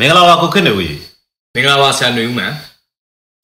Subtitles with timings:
[0.00, 1.00] မင်္ဂလာပါကိုခင်နေဦးကြီး
[1.54, 2.52] မင်္ဂလာပါဆရာຫນွေဦးမန်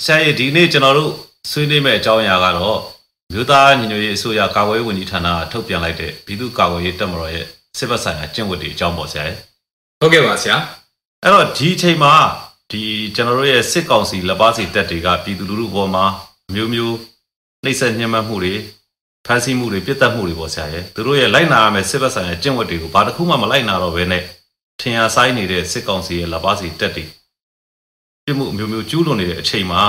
[0.05, 1.13] ဆရာကြီးဒီနေ့ကျွန်တော်တို့
[1.51, 2.79] ဆွေးနွေးမယ့်အကြောင်းအရာကတော့
[3.33, 7.47] မြို့သားညီညွတ်ရေးအစိုးရကာကွယ်ရေးဝန်ကြီးဌာနကထုတ်ပြန်လိုက်တဲ့ပြည်သူ့ကာကွယ်ရေးတပ်မတော်ရဲ့
[7.79, 9.39] စစ်ဘက်ဆိုင်ရာကျင့်ဝတ်တွေအကြောင်းပေါ့ဆရာကြီး
[10.01, 10.57] ဟုတ်ကဲ့ပါဆရာ
[11.23, 12.15] အဲ့တော့ဒီအချိန်မှာ
[12.71, 12.83] ဒီ
[13.15, 16.05] ကျွန်တော်တို့ရဲ့စစ်ကောင်စီလက်ပါစီတပ်တွေကပြည်သူလူထုပေါ်မှာ
[16.49, 16.97] အမျိုးမျိုး
[17.65, 18.55] နှိပ်စက်ညှဉ်းပန်းမှုတွေ
[19.27, 24.23] ဖမ်းဆီးမှုတွေပြစ်တက်မှုတွေပေါ့ဆရာကြီးသူတို့ရဲ့လိုက်နာရမယ့်စစ်ဘက်ဆိုင်ရာကျင့်ဝတ်တွေကိုဘာတစ်ခုမှမလိုက်နာတော့ဘဲနဲ့
[24.81, 27.05] ထင်ရှားဆိုင်နေတဲ့စစ်ကောင်စီရဲ့လက်ပါစီတပ်တွေ
[28.25, 29.83] ပြစ်မှုအမျိုးမျိုးကျူးလွန်နေတဲ့အချိန်မှာ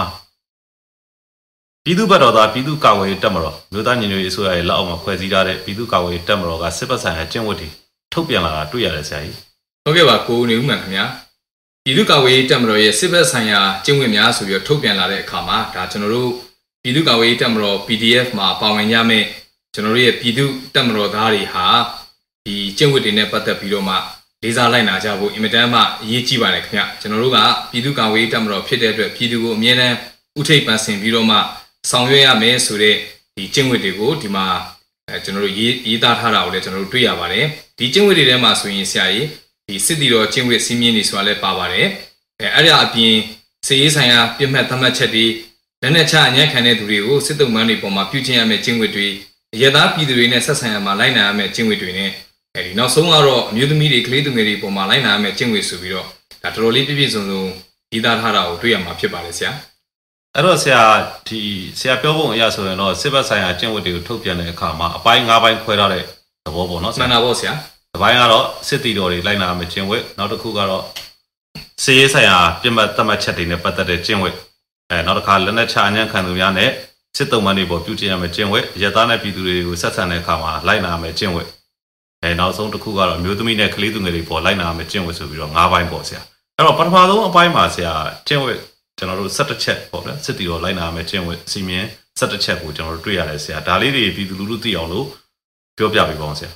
[1.84, 7.70] ပြည်သူ့ဘက်တော်သားပြည်သူ့ကာကွယ်ရေးတပ်မတော်မြို့သားညီညွတ်ရေးအစိုးရရဲ့လက်အောက်မှာဖွဲ့စည်းထားတဲ့ပြည်သူ့ကာကွယ်ရေးတပ်မတော်ကစစ်ဘက်ဆိုင်ရာကျင့်ဝတ်တွေ
[8.14, 9.38] ထုတ်ပြန်လာတာတွေ့ရတယ်ဆရာကြီး
[9.84, 11.06] ဟုတ်ကဲ့ပါကိုຫນွေဦးမန်ခင်ဗျာ
[11.84, 16.32] ပြည်သူ့ကာကွယ်ရေးတပ်မတော်ရဲ့စစ်ဘက်ဆိုင်ရာကျင့်ဝတ်များဆိုပြီးတော့ထုတ်ပြန်လာတဲ့အခါမှာဒါကျွန်တော်တို့
[16.84, 19.24] ပြည်သူ့ကာကွယ်ရေးတပ်မတော် PDF မှာပါဝင်ကြမဲ့
[19.74, 21.66] ကျွန်တော်တို့ရဲ့ပြည်သူ့တပ်မတော်သားတွေဟာ
[22.46, 23.96] ဒီကျင့်ဝတ်တွေနဲ့ပတ်သက်ပြီးတော့မှ
[24.44, 27.38] လေးစားလိုက်နာကြဖို့အင်မတန်မှအရေးကြီးပါတယ်ခင်ဗျကျွန်တော်တို့က
[27.72, 29.96] ပြည်သူ့ကာကွယ်ရေးတပ်မတော်ဖြစ်တဲ့အတွက်ပြည်သူကိုအမြဲတမ်း
[30.40, 31.38] ဥထိပ်ပန်ဆင်ပြီးတော့မှ
[31.90, 32.96] ဆောင်ရွက်ရမယ်ဆိုတဲ့
[33.36, 34.46] ဒီကျင့်ဝတ်တွေကိုဒီမှာ
[35.10, 37.46] အဲကျွန်တော်တို့ရေးရေးသားထားတာကိုလည်းကျွန်တော်တို့တွေ့ရပါတယ်
[37.78, 39.28] ဒီကျင့်ဝတ်တွေထဲမှာဆိုရင်ဆရာကြီး
[39.68, 41.88] ဒီစစ်တီတော်ကျင့်ဝတ်စီးမြင်နေဆိုတာလည်းပါပါတယ်
[42.40, 43.16] အဲအဲ့ဒါအပြင်
[43.68, 45.26] စေရေးဆိုင်ရာပြစ်မှတ်သတ်မှတ်ချက်တွေ
[45.82, 49.08] လက်နက်ချအညံ့ခံတဲ့သူတွေကိုစစ်တုံးမန်းတွေပေါ်မှာပြုကျင့်ရမယ့်ကျင့်ဝတ်တွေ
[49.62, 52.12] ရသားပြည်သူတွေနဲ့ဆက်ဆံရမှာလိုက်နာရမယ့်ကျင့်ဝတ်တွေနဲ့
[52.56, 56.08] အဲဒီနောက်ဆုံးကတော့အမျိုးသမီးတွေကလေးသူငယ်တွေပေါ်မှာလိုက်နာရမယ့်ကျင့်ဝတ်ဆိုပြီးတော့
[56.44, 57.42] ဒါတော်တော်လေးပြည့်ပြည့်စုံစုံ
[57.94, 59.52] ရေးသားထားတာကိုတွေ့ရမှာဖြစ်ပါတယ်ဆရာ
[60.36, 60.82] အဲ့တော့ဆရာ
[61.28, 61.40] ဒီ
[61.80, 66.04] ဆရာပြောပုံအရဆိုရင်တော့စစ်ဘက်ဆိုင်ရာကျင့်ဝတ်တွေကိုထုတ်ပြန်တဲ့အခါမှာအပိုင်း၅ပိုင်းခွဲထားတဲ့
[66.46, 67.54] သဘောပေါ့နော်ဆမှရာန်တာပေါ့ဆရာ
[67.94, 70.84] တစ်ပိုင်းကတော့စစ်တီတော်တွေလိုက်နာရမယ့်ကျင့်ဝတ်နောက်တစ်ခုကတော့
[71.84, 74.36] စေရေးဆိုင်ရာပြစ်မှတ်သတ်မှတ်ချက်တွေနဲ့ပတ်သက်တဲ့ကျင့်ဝတ်
[74.90, 76.70] အဲနောက်တစ်ခါလက်နက်ချအညံ့ခံသူများနဲ့
[77.18, 81.48] စစ်တုံးမန်းတွေပေါ်ပြုကျင့်ရမယ့်ကျင့်ဝတ်ရသားနဲ့ပြည်သူတွေကိုဆက်ဆံတဲ့အခါမှာလိုက်နာရမယ့်ကျင့်ဝတ်
[82.26, 86.22] အဲနောက်ဆုံးတစ်ခုကတော့အမျိုးသမီးနဲ့ကလေးသူငယ်တွေပေါ်လိုက်နာရမယ့်ကျင့်ဝတ်ဆိုပြီးတော့၅ပိုင်းပေါ့ဆရာ
[86.58, 87.94] အဲ့တော့ပထမဆုံးအပိုင်းမှာဆရာ
[88.28, 88.60] ကျင့်ဝတ်
[88.98, 91.88] ကျွန်တော်တို့17ချက်ပေါ့ဗျာစစ်တီတော်လိုက်နာရမယ့်ကျင့်ဝတ်အစီအမင်း
[92.20, 95.08] 17ချက်ကိုကျွန်တော်တို့တွေ့ရတယ်ဆရာဒါလေးတွေပြည်သူလူထုသိအောင်လို့
[95.78, 96.52] ပြောပြပေးပါအောင်ဆရာ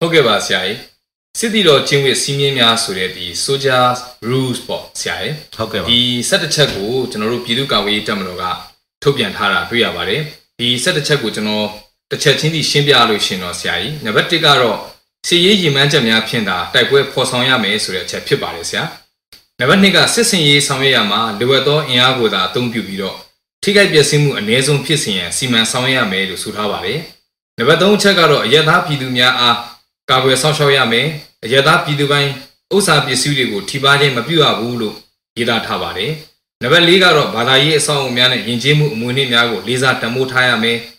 [0.00, 0.78] ဟုတ်ကဲ့ပါဆရာကြီး
[1.38, 3.86] စစ်တီတော်ကျင့်ဝတ်စီးမြင်များဆိုတဲ့ဒီ soldier
[4.30, 8.44] rules ပေါ့ဆရာကြီးဟုတ်ကဲ့ပါဒီ17ချက်ကိုကျွန်တော်တို့ပြည်သူ့ကာကွယ်ရေးတပ်မတော်က
[9.02, 10.22] ထုတ်ပြန်ထားတာတွေ့ရပါတယ်
[10.58, 11.66] ဒီ17ချက်ကိုကျွန်တော်
[12.10, 14.78] တစ်ချက်ချင်းစီရှင်းပြလို့ရှင်တော့ဆရာကြီးနံပါတ်1ကတော့
[15.26, 18.84] စီရေးရည်မှန်းချက်များဖြင့်သာတိုက်ပွဲဖော်ဆောင်ရမယ်ဆိုတဲ့အချက်ဖြစ်ပါတယ်ဆရာ
[19.60, 23.16] နံပါတ်2ကစစ်စင်ရေးဆောင်ရွက်ရမှာလိုအပ်သောအင်အားကိုသာအသုံးပြုပြီးတော့
[23.62, 27.00] ထိခိုက်ပျက်စီးမှုအ ਨੇ ဆုံးဖြစ်စေရန်စီမံဆောင်ရွက်ရမယ်လို့ဆိုထားပါတယ်
[27.58, 29.56] နံပါတ်3ချက်ကတော့အယက်သားပြည်သူများအား
[30.10, 31.06] ကာကွယ်ဆောင်ရှောက်ရမယ်
[31.44, 32.30] အယက်သားပြည်သူပိုင်း
[32.74, 34.96] ဥစ္စာပစ္စည်းတွေကိုထိပါခြင်းမပြုရဘူးလို့
[35.36, 36.12] ရေးသားထားပါတယ်
[36.62, 40.78] နံပါတ်၄ကတော့ဘာသာရေးအဆောက်အအုံများနဲ့ယဉ်ကျေးမှုအမွေအနှစ်များကိုလေးစားတံမိုးထားရမယ်။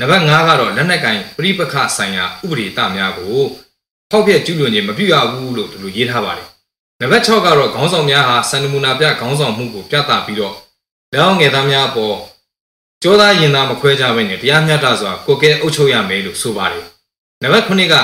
[0.00, 3.38] နံပါတ်၅ကတော့လက်နက်ကင်ပြိပခဆိုင်ရာဥပဒေတများကို
[4.10, 6.48] ဖောက်ဖျက်ကျူးလွန်ခြင်းမပြုရဘူးလို့ဒီလိုရေးထားပါတယ်။
[7.00, 10.54] နံပါတ်၆ကတော့ခေါင်းဆောင်များဟာစံနမူနာပြခေါင်းဆောင်မှုကိုပြသပြီးတော့
[11.12, 12.16] လက်အောင်ငယ်သားများအပေါ်
[13.02, 16.84] ကြောသားရင်သားမခွဲကြဘဲနဲ့တရားမျှတစွာကိုယ်ကဲအုပ်ချုပ်ရမယ်လို့ဆိုပါတယ်။
[17.42, 17.94] နံပါတ်9က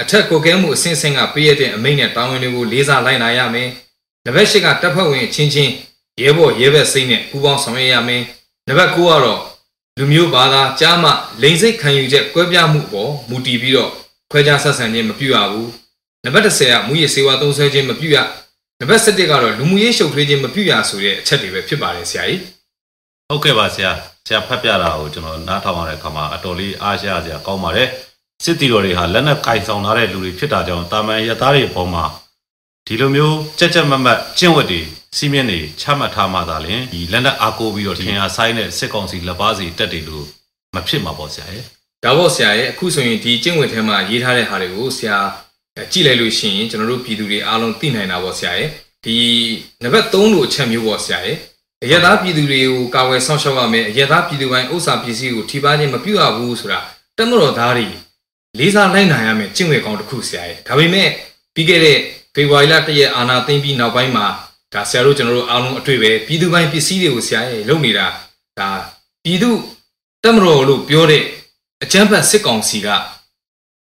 [0.00, 3.68] အထက်ကိုယ်ကဲမှုအစဉ်အဆင့်ကပေးရတဲ့အမိန့်နဲ့တာဝန်တွေကိုလေးစားလိုက်နာရမယ်။
[4.24, 5.72] နံပါတ်10ကတပ်ဖွဲ့ဝင်အချင်းချင်း
[6.20, 8.22] ရဲဘော်ရဲဘက်စိတ်နဲ့ပူးပေါင်းဆောင်ရွက်ရမယ်။
[8.68, 9.40] နံပါတ်9ကတော့
[9.98, 11.10] လူမျိုးဘာသာကြားမှ
[11.42, 13.90] လိန်စိတ်ခံယူချက်ကွဲပြားမှုအပေါ်မူတည်ပြီးတော့
[14.30, 15.68] ခွဲခြားဆက်ဆံခြင်းမပြုရဘူး။
[16.24, 18.16] နံပါတ်10ကမူရည်စေဝါသုံးဆွဲခြင်းမပြုရ။
[18.80, 22.42] နံပါတ်17ကတော့လူမှုရေးရှုပ်ထွေးခြင်းမပြုရဆိုတဲ့အချက်တွေပဲဖြစ်ပါတယ်ဆရာကြီး
[23.28, 23.90] ဟုတ်ကဲ့ပါဆရာ
[24.26, 27.88] ဆရာဖတ်ပြတာကိုကျွန်တော်နားထောင်ရတဲ့အခါမှာအတော်လေးအားရစရာကောင်းပါတယ်
[28.44, 32.04] စစ်တီတော်တွေဟာလက်နက်ကင်ဆောင်ထားတဲ့လူတွေဖြစ်တာကြောင့်တာမန်ရသားတွေအပေါ်မှာ
[32.88, 34.80] ဒီလိုမျိုးကြက်ကြက်မတ်မတ်ကျင့်ဝတ်တွေ
[35.16, 40.26] စီးမြင့်တွေချမှတ်ထားမှသာလျှင်ဒီလက်နက်အားကိုးပြီးတော့ထင်အားဆိုင်တဲ့စစ်ကောင်စီလက်ပါစီတက်တွေလို့
[40.74, 41.64] မဖြစ်မှာပေါ့ဆရာရဲ့။
[42.04, 45.18] ဒါပေါ့ဆရာရဲ့အခုဆိုရင်ဒီကျင့်ဝင်ထဲမှာရေးထားတဲ့ဟာတွေကိုဆရာ
[45.92, 48.68] ကြည့်လိုက်လို့ရှိရင်ကျွန်တော်တို့ပြည်သူတွေအားလုံးသိနိုင်တာပေါ့ဆရာရဲ့
[49.04, 49.16] ဒီ
[49.82, 51.36] နံပါတ်3လို့အချက်မျိုးပေါ့ဆရာရဲ့
[51.84, 56.80] အယက်သားပြည်သူတွေကိုကာဝယ်ဆောင်ရှောက်ရမယ်အယက်သားပြည်သူပိုင်းဥစ္စာပစ္စည်းကိုထိပါခြင်းမပြုရဘူးဆိုတာ
[57.18, 57.86] တက်မတော်သားတွေ
[58.58, 61.08] လေးစားလိုက်နိုင်ရမယ်ကျင့်ဝတ်ကောင်းတစ်ခုဆရာရဲ့ဒါပေမဲ့
[61.54, 61.98] ပြီးခဲ့တဲ့
[62.36, 64.26] ဖေဖော်ဝါရီလ1ရက်အာဏာသိမ်းပြီးနောက်ပိုင်းမှာ
[64.74, 68.06] ဒါဆရာတို့ကျွန်တော်တို့အားလုံးအတွေ့ပဲပြည်သူပိုင်းပစ္စည်းတွေကိုဆရာရဲ့လုပ်နေတာ
[68.60, 68.70] ဒါ
[69.24, 69.50] ပြည်သူ
[70.24, 71.22] တက်မတော်လို့ပြောတဲ့
[71.82, 72.88] အကြမ်းဖက်စစ်ကောင်စီက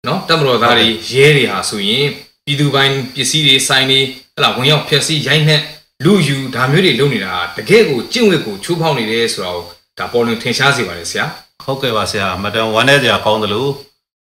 [0.07, 2.05] နော်တက်မတော်သားတွေရဲတွေဟာဆိုရင်
[2.45, 3.99] ပြည်သူပိုင်းပစ္စည်းတွေဆိုင်တွေ
[4.35, 5.61] ဟလာဝင်ရောက်ဖျက်ဆီးရိုက်နှက်
[6.03, 9.61] လူယူဒါမျိုးတွေလုပ်နေတာတကယ်ကိုကျင့်ဝတ်ကိုချိုးဖောက်နေတယ်ဆိုတော့
[9.99, 11.25] ဒါပေါ်လွင်ထင်ရှားစေပါတယ်ဆရာ
[11.65, 13.71] ဟုတ်ကဲ့ပါဆရာမတန်ဝမ်းနေစရာကောင်းတယ်လို့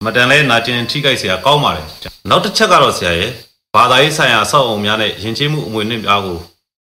[0.06, 1.88] မတန်လဲနာကျင်ထိခိုက်စရာကောင်းပါတယ်
[2.29, 3.31] နောက်တစ်ချက်ကတော့ဆရာရဲ့
[3.75, 6.39] ဘာသာရေးဆိုင်ရာအဆောက်အအုံများနဲ့ယဉ်ကျေးမှုအမွေအနှစ်များကို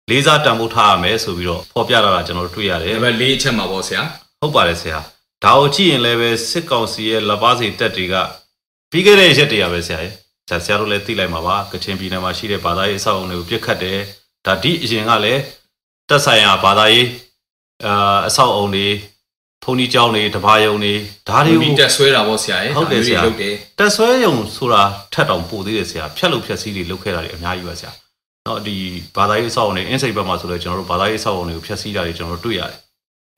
[0.10, 4.02] လေးစားတန်ဖိုးထားရမယ်ဆိုပြီးတော့ဖော်ပြလာတာကျွန်တော်တို့တွေ့ရတယ်နံပါတ်၄အချက်မှာပေါ့ဆရာ
[4.40, 5.00] ဟုတ်ပါတယ်ဆရာ
[5.44, 8.16] ဒါကိုကြည့်ရင်လည်းပဲစစ်ကောင်စီရဲ့လက်ပါစီတက်တွေက
[8.92, 10.14] ပြီးခဲ့တဲ့ရက်တည်းရပဲဆရာရဲ့
[10.48, 14.00] ဆရာဆရာတို့လည်းသိလိုက်မှာပါကချင်ပြည်နယ်မှာရှိတဲ့ဘာသာရေးအဆောက်အအုံတွေကိုပြစ်ခတ်တယ်
[14.46, 15.42] ဒါဒီအရင်ကလည်း
[16.10, 17.08] တက်ဆိုင်ရာဘာသာရေး
[17.86, 18.88] အာအဆောက်အုံတွေ
[19.64, 20.94] ဘုံကြီးကြောင်းတွေတဘာယုံတွေ
[21.30, 23.22] ဒါတွေကိုမီတက်ဆွဲတာပေါ့ဆရာရဲ့ဟုတ်တယ်ဆရာ
[23.80, 24.82] တက်ဆွဲယုံဆိုတာ
[25.14, 27.92] ထက်တောင်ပိုသေးတယ်ဆရာဖြတ်လို့ဖြတ်စည်းတွေလုပ်ခဲ့တာတွေအများကြီးပါဆရာ
[28.48, 28.76] နော်ဒီ
[29.18, 32.80] ဘာသာရေးအဆောက်အုံတွေအင်းစိတ်ဘက်မှာဆိုတော့ကျွန်တော်တို့ဘာသာရေးအဆောက်အုံတွေကိုဖြတ်စည်းတာတွေကျွန်တော်တို့တွေ့ရတယ်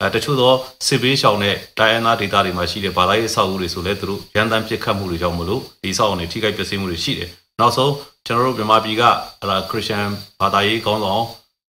[0.00, 0.52] အဲတချို့သော
[0.86, 7.30] စစ်ပေးရှောင်တဲ့တိုင်းအနာဒေသတွေမှာရှိတဲ့ဘာသာရေးအဆောက်အုံတွေဆိုလဲသူတို့ရန်တမ်းပစ်ခတ်မှုတွေကြောင့်မလို့ဒီအဆောက်အုံတွေထိခိုက်ပျက်စီးမှုတွေရှိတယ်
[7.60, 7.92] နောက်ဆုံး
[8.26, 9.02] ကျွန်တော်တို့မြန်မာပြည်က
[9.42, 10.08] အဲခရစ်ယာန်
[10.40, 11.24] ဘာသာရေးခေါင်းဆောင်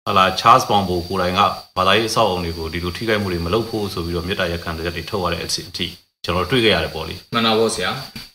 [0.06, 1.40] ဟလာချားစ်ဘောင်ဘူကိုယ်တိုင်က
[1.76, 5.86] ဘာသာရေးအဆောက်အုံတွေကိုဒီလိုထိခိုက်မှုတွေမလုပ်ဖို့ဆိုပြီးတော့မြေတားရက်ခံတဲ့ချက်တွေထုတ်ရတဲ့အစီအထိ
[6.24, 7.90] ကျွန်တော်တို့တွေ့ခဲ့ရတယ်ပေါ့လေမှန်တာပေါ့ဆရာ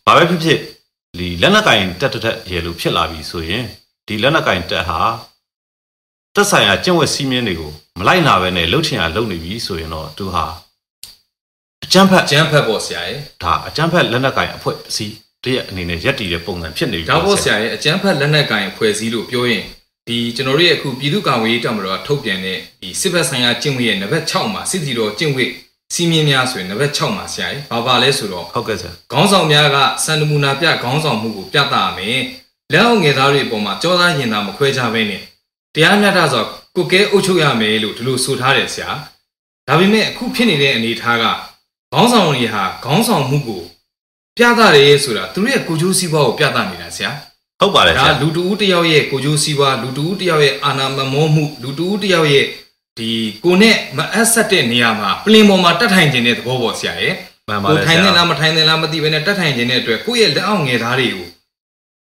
[0.05, 0.59] ဘာပဲဖြစ်ဖြစ်
[1.19, 3.63] ဒီလက်နက်ကင်တက်တက်တက်ရေလို့ဖြစ်လာပြီဆိုရင်
[4.07, 4.99] ဒီလက်နက်ကင်တက်ဟာ
[6.35, 10.45] တက်ဆိုင်ရာကျင့်ဝတ်စည်းမျဉ်းတွေကိုမလိုက်နာပဲနဲ့လှုပ်ချင်ရလှုပ်နေပြီဆိုရင်တော့သူဟာ
[11.83, 15.13] အကြမ်းဖက်ကျန်းဖက်ပေါ့ဆရာရဲ့ဒါအကြမ်းဖက်လက်နက်ကင်အဖွဲ့အစည်း
[15.43, 19.63] တရက်အနေနဲ့ရက်တည်တဲ့ပုံစံဖြစ်နေပြီဒါပေါ့ဆရာရဲ့အကျန်းဖက်လက်နက်ကင်ဖွဲ့စည်းလို့ပြောရင်
[20.09, 25.51] ဒီကျွန်တော်တို့ရဲ့အခုပြည်သူ့ကာကွယ်ရေးတပ်မတော်ကထုတ်ပြန်တဲ့ဒီစစ်ဘက်ဆိုင်ရာကျင့်ဝတ်ရဲ့နံပါတ်6မှာစစ်တီတော်ကျင့်ဝတ်
[25.93, 32.19] စီမင်းများဆိုရင်နံပါတ်6မှာဆရာရဲ့ဘာပါလဲဆိုတော့ဟုတ်ကဲ့ဆရာခေါင်းဆောင်များကစံနမူနာပြခေါင်းဆောင်မှုကိုပြသရမယ်
[32.73, 35.21] လက်အောင်ငယ်သားတွေအပေါ်မှာကြောသားရင်သားမခွဲခြားဘဲနဲ့
[35.75, 36.41] တရားမျှတစွာ
[36.75, 38.91] ကိုကဲအုပ်ချုပ်ရမယ်လို့ဒီလိုဆိုထားတယ်ဆရာ
[39.67, 41.25] ဒါပေမဲ့အခုဖြစ်နေတဲ့အနေအထားက
[41.93, 43.63] ခေါင်းဆောင်တွေဟာခေါင်းဆောင်မှုကို
[44.37, 47.11] ပြသတယ်ဆိုတာသူတို့ရဲ့ကိုယ်ကျိုးစီးပွားကိုပြသနေတာဆရာ
[47.61, 52.45] ဟုတ်ပါတယ်ဆဒါရာလူတူဦးတစ်ယောက်ရဲ့ကိုယ်ကျိုးစီးပွားလူတူဦးတစ်ယောက်ရဲ့အာဏာမမောမှုလူတူဦးတစ်ယောက်ရဲ့
[52.97, 53.09] ဒီ
[53.45, 57.13] ကိုနဲ့မအပ်ဆက်တဲ့နေရာမှာပလင်ပေါ်မှာတက်ထိုင်ခြင်းတဲ့သဘောပေါ့ဆရာရဲ့
[57.49, 61.27] မှန်ပါကိုလေဆထိုင်နေရာလားမထိုင်နေလားမသိဘဲနဲ့တက်ထိုင်ခြင်းတဲ့အတွက်ကိုယ့်ရဲ့လက်အောက်ငယ်သားတွေကို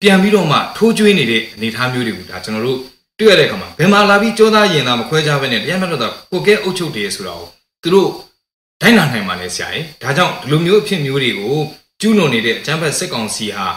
[0.02, 2.78] ပြန်ပြီးတော့မှထိုးကျွေးနေတဲ့အနေအထားမျိုးတွေကိုဒါကျွန်တော်တို့
[3.18, 7.48] တွေ့ရတဲ့အခါမှာဘယ်မှာလာပြီးကြောသားရင်သားမခွဲခြားဘဲနဲ့တရားမျှတတော့ကိုကဲအုပ်ချုပ်တယ်ဆိုတာကို
[7.82, 8.08] သူတို့
[8.82, 11.56] ဒိုင်းနာနိုင်ပါလေဆရာရဲ့ဒါကြောင့်ဒီလိုမျိုးအဖြစ်မျိုးတွေကို
[12.00, 13.68] ကျူးလွန်နေတဲ့အချမ်းဖက်စစ်ကောင်စီဟာ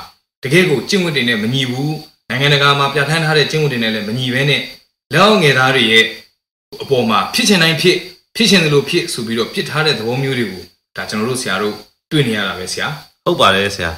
[0.44, 1.96] တကယ်ကိုကျင့်ဝတ်တွေနဲ့မညီဘူး
[2.30, 4.62] နိုင်ငံတကာမှာပြဋ္ဌာန်းထားတဲ့ကျင့်ဝတ်တွေနဲ့လည်းမညီဘဲနဲ့
[5.14, 6.04] လက်အောက်ငယ်သားတွေရဲ့
[6.84, 7.98] အပေါ်မှာဖြစ်ချင်တိုင်းဖြစ်
[8.36, 10.64] ဖြစ်ချင်တယ်လို့ဖြစ်ဆိုပြီးတော့ပြစ်ထားတဲ့သဘောမျိုးတွေကို
[10.96, 11.76] ဒါကျွန်တော်တို့ဆရာတို့
[12.12, 12.88] တွေ့နေရတာပဲဆရာ
[13.26, 13.92] ဟုတ်ပါတယ်ဆရာ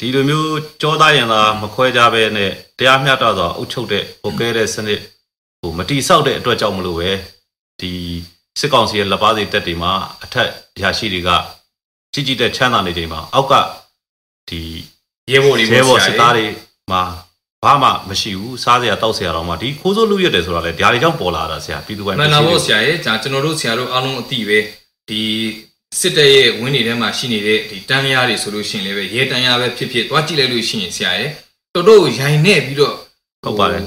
[0.00, 0.50] ဒီလိုမျိုး
[0.80, 5.00] ကြောသားရင်သာမခွဲကြဘဲနဲ့တရားမျှတစွာအုပ်ချုပ်တဲ့ဟိုကဲတဲ့စနစ်
[5.60, 7.10] ဟိုမတိဆောက်တဲ့အတွက်ကြောင့်မလို့ပဲ
[7.80, 7.92] ဒီ
[8.60, 9.92] စစ်ကောင်စီရဲ့လက်ပါစီတက်တွေမှာ
[10.24, 10.48] အထက်
[10.82, 11.30] ရရှိတွေက
[12.12, 13.54] ကြီးကြီးတဲ့ချမ်းသာနေချိန်မှာအောက်က
[14.48, 14.60] ဒီ
[15.32, 16.46] ရဲဘော်တွေရဲဘော်ဆစစ်ရာသားတွေ
[16.92, 17.02] မှာ
[17.64, 24.58] ဘာမှမရှိဘူးစားစရာတောက်စရာတော့မှဒီခိုးစိုးလူရက်တယ်ဆိုတာလေဒါတွေကြောင့်ပေါ်လာတာဆရာပြည်သူပိုင်းမှန်တာပေါ့ဆရာရဲ့ဒါကျွန်တော်တို့ဆရာတို့အားလုံးအသိပဲ
[25.08, 25.22] ဒီ
[26.00, 31.30] စစ်တပ်ရဲ့ဝင်းတွေထဲမှာရှိနေတဲ့ဒီတန်းရတွေဆိုလို့ရှိရင်လည်းပဲရဲတန်းရပဲဖြစ်ဖြစ်သွားကြည့်လိုက်လို့ရှိရင်ဆရာရဲ့
[31.74, 32.94] တော်တော်ရိုင်နေပြီးတော့
[33.44, 33.82] ဟုတ်ပါတယ်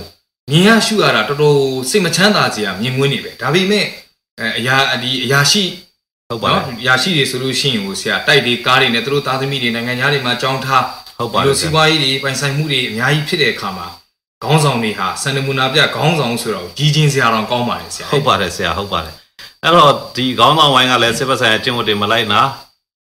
[0.51, 1.57] မြင်ရရှုရတာတော်တော်
[1.89, 3.85] စိတ်မချမ်းသာစရာမြင်ကွင်းနေပဲဒါပေမဲ့
[4.39, 5.63] အဲအရာဒီအရာရှိ
[6.29, 10.85] ဟုတ်ပါတနော်ယ်အရာရှိတွေဆိုလို့ရှိရင်ကိုဆရာတိုက်တွေကားတွေနဲ့သူတို့သားသမီးတွေနိုင်ငံသားတွေမှာကြောင်းထား
[11.19, 13.87] ဟုတ်ပါဒီတလိုယ်ဆစီးရာပွားရေးတွေပိုင်ဆိုင်မှုတွေအများကြီးဖြစ်တဲ့အခါမှာ
[14.43, 19.15] ခေါင်းဆောင်တွေဟာစံနမူနာပြခေါင်းဆောင်ဆိုတော့ကြီးချင်းစရာတော့ကောင်းပါတယ်ဆရာဟုတ်ပါတယ်ဆရာဟုတ်ပါတယ်
[19.63, 22.41] အဲ့တော့ဒီခေါင်းဆောင်ဝိုင်းကလည်းစစ်ဘက်ဆိုင်ရာကျင့်ဝတ်တွေမလိုက်နာ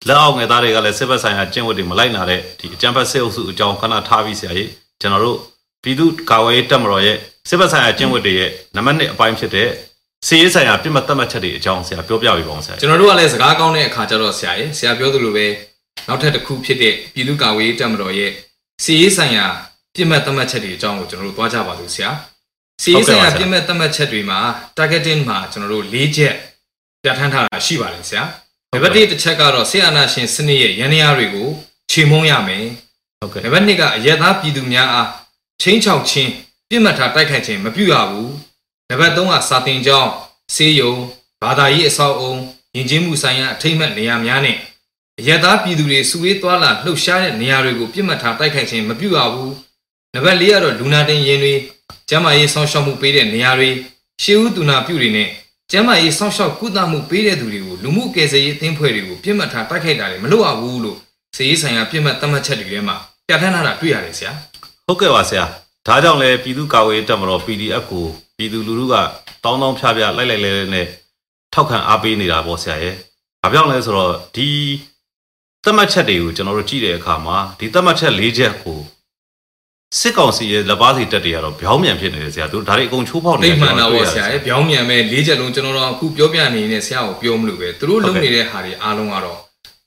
[0.08, 4.70] လက်အောက်ငယ်သားတွေကလည်းစစ်ဘက်ဆိုင်ရာကျင့်ဝတ်တွေမလိုက်နာတဲ့ဒီအကြံဖက်စစ်အုပ်စုအကြောင်းခဏထားပြီးဆရာကြီး
[5.00, 5.38] ကျွန်တော်တို့
[5.82, 7.16] ပြည်သူ့ကာကွယ်ရေးတပ်မတော်ရဲ့
[7.48, 9.68] စစ်ဘက်ဆိုင်ရာကျင့်ဝတ်တွေရဲ့နံပါတ်1အပိုင်းဖြစ်တဲ့
[10.26, 15.46] စီရေးဆိုင်ရာပြစ်မှတ်သတ်မှတ်ချက်တွေအကြောင်းဆရာပြောပြပေးပါဦးဆရာကျွန်တော်တို့ကလည်းစကားကောင်းတဲ့အခါကျတော့ဆရာရေဆရာပြောသလိုပဲ
[16.08, 18.32] နောက်ထပ်တစ်ခုဖြစ်တဲ့ပြည်သူ့ကာကွယ်ရေးတပ်မတော်ရဲ့
[18.84, 19.46] စီရေးဆိုင်ရာ
[19.94, 22.10] ပြစ်မှတ်သတ်မှတ်ချက်တွေအကြောင်းကိုကျွန်တော်တို့သွားကြပါလို့ဆရာ
[22.82, 24.38] စီရေးဆိုင်ရာပြစ်မှတ်သတ်မှတ်ချက်တွေမှာ
[24.76, 26.34] targeting မှာကျွန်တော်တို့၄ချက်
[27.02, 28.22] ပြဋ္ဌာန်းထားတာရှိပါတယ်ဆရာ
[28.72, 31.48] နံပါတ်၁တစ်ချက်ကတော့ဆေးအာနာရှင်စနစ်ရဲ့ရန်ရာတွေကို
[31.90, 32.64] ခြေမုံရမယ်
[33.20, 35.08] ဟုတ်ကဲ့နံပါတ်2ကအယက်သားပြည်သူများအား
[35.62, 36.30] ချင်းချောက်ချင်း
[36.68, 38.32] ပြစ်မှတ်ထားတိုက်ခိုက်ခြင်းမပြုရဘူး
[38.90, 40.10] နံပါတ်3ကစာတင်ကျောင်း
[40.54, 40.94] ဆေးရုံ
[41.42, 42.34] ဘာသာရေးအဆောက်အုံ
[42.76, 44.56] ယဉ်ကျေးမှုဆိုင်ရာအထိမ့်မှတ်နေရာများနဲ့
[45.20, 49.54] အယက်သားပြည်သူတွေစုဝေးသွားလာလှုပ်ရှားတဲ့နေရာတွေကိုပြစ်မှတ်ထားတိုက်ခိုက်ခြင်းမပြုရဘူး
[50.14, 51.54] နံပါတ်4ကတော့လူနာတင်ရင်တွေ
[52.08, 53.70] ကျန်းမာရေးစောင့်ရှောက်မှုပေးတဲ့နေရာတွေ
[54.22, 55.28] ရှေးဦးသူနာပြုတွေနဲ့
[55.70, 60.98] ကျန်းမာရေးစောင့်ရှောက်ကုသမှုပေးတဲ့သူတွေကိုလူမှုကယ်ဆယ်ရေးအသင်းဖွဲ့တွေကိုပြစ်မှတ်ထားတိုက်ခိုက်တာတွေမလုပ်ရဘူးလို့
[61.36, 62.96] စေရေးဆိုင်ရာပြစ်မှတ်သတ်မှတ်ချက်တွေထဲမှာ
[63.28, 64.32] ပြဋ္ဌာန်းထားတာတွေ့ရတယ်ဆရာ
[64.86, 65.44] ဟုတ်ကဲ့ပါဆရာ
[65.86, 68.06] ဒါကြောင့်လည်းပြည်သူ့ကာကွယ်ရေးတပ်မတော် PDF ကို
[68.36, 68.94] ပြည်သူလူထုက
[69.44, 70.86] တောင်းတောင်းဖြားဖြားလိုက်လိုက်လဲလဲနဲ့
[71.54, 72.94] ထောက်ခံအားပေးနေတာပေါ့ဆရာရဲ့။
[73.42, 74.48] ဘာပြောင်းလဲဆိုတော့ဒီ
[75.64, 78.78] သတ်မှတ်ချက်တွေကိုကျွန်တော်တို့ကြည့်တဲ့အခါမှာဒီသတ်မှတ်ချက်၄ချက်ကို
[79.98, 89.38] စစ်ကောင်စီရဲ့လက်ပါစီတက်တွေကတော့ဗျောင်းမြန်ဖြစ်နေတယ်ဆရာတို့ဒါတွေအကုန်ချိုးဖောက်နေလိတယ်မ့်မှန်တာပေါ့ဆကျွန်ရာတော်ရဲ့ပြောင်းမြန်မဲ့လေးချက်လုံးကျွန်တော်တို့အခုပြောပြနေနေတဲ့ဆရာကိုပြောမလို့ပဲသူတို့လုပ်နေတဲ့ဟာတွေအားလုံးကတော့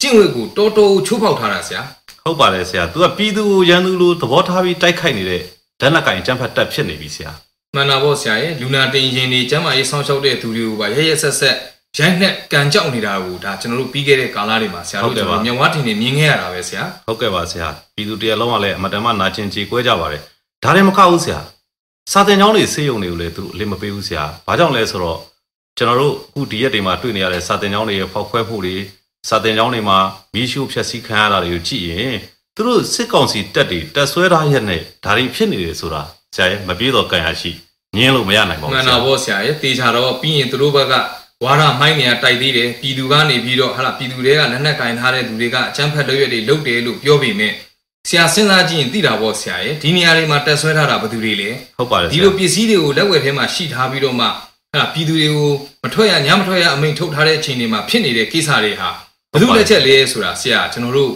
[0.01, 1.82] ကျင့်ဝတ်ကိုတော်တော်ချိုးဖောက်ထားတာဆရာ
[2.24, 5.42] ဟုတ်ပါတယ်ဆရာ။ तू ကပြည်သူကိုရန်သူလိုသဘောထားပြီးတိုက်ခိုက်နေတဲ့
[5.82, 7.32] ဒဏ္ဍကင်အကြမ်းဖက်တက်ဖြစ်နေပြီဆရာ
[7.75, 11.56] မှန်တာပေါ့ဆရာရဲ့လူနာတင်ရင်တွေကျမ်းမာရေးစောင့်ရှောက်တဲ့သူတွေကိုပါရရဆက်ဆက်
[12.00, 20.21] ရိုက်နှက်ကန်ကြောက်နေတာကိုဒါကျွန်တော်တို့ပြီးခဲ့တဲ့ကာလတွေမှာဆရာတို့ကျွန်တော်မြင်ဝါထင်နေမြင်ခဲ့ရတာပဲဆရာ။ဟုတ်ကဲ့ပါဆရာ။ပြည်သူတရားလုံးကလည်းအမတန်မှနာကျင်ကြေကွဲကြပါတယ်။
[20.63, 21.39] ဒါလည်းမကဘူးဆရာ။
[22.12, 25.19] စာတင်ကျောင်းတွေစေယုံတွေကိုလည်းသူတို့အလင်းမပေးဘူးဆရာဘာကြောင့်လဲဆိုတော့
[25.77, 28.75] ကျွန်တော်တို့အခုဒီရက်တွေမှာတွေ့နေရတဲ့စာတင်ကျောင်းတွေရဲ့ဖောက်ခွဲမှုတွေ
[29.29, 30.00] စာတင်ကျောင်းတွေမှာ
[30.33, 32.15] မီးရှို့ဖျက်ဆီးခံရတာတွေကိုကြည့်ရင်
[32.55, 36.01] သူတို့စစ်ကောင်စီတက်တွေတက်ဆွဲထားရက်နဲ့ဒါတွေဖြစ်နေတယ်ဆိုတာ
[36.36, 37.51] ဆရာရဲ့မပြေတော့ကံရရှိ
[37.95, 40.93] ငင်းလို့မရနိုင်ပါမှဘူးန်ဆတာရာပေါ့ဆရာရဲ့တေချာတော့ပြီးရင်သူတို့ဘက်က
[41.43, 47.53] ဝါရမိုင်းနေရတိုက်သေးတယ်ပြည်သူကနေပြီးတော့ဟာလာပြည်သူတွေကလက်နက်ကင်ထားတဲ့သူတွေကအချမ်းဖက်လုပ်ရက်တွေလုပ်တယ်လို့ပြောပေမဲ့
[48.07, 54.25] ဆရာစဉ်းစားကြည့်ရင်သိတာပေါ့ဆရာရဲ့ဒီနေရာတွေမှာတက်ဆွဲထားတာဘယ်သူတွေလဲဟုတ်ပါတယ်ဆဒီရာလိုပစ္စည်းတွေကိုလက်ဝယ်ထဲမှာရှိထားပြီးတော့မှ
[54.71, 55.51] ဟာလာပြည်သူတွေကို
[55.83, 58.89] မထွက်ရညမထွက်ရအမိန့်ထုတ်ထားတဲ့အချိန်တွေမှာဖြစ်နေတဲ့ကိစ္စတွေဟာ
[59.31, 61.12] ဘယ်သူလက်ချက်လဲဆိုတာဆရာကျွန်တော်တို့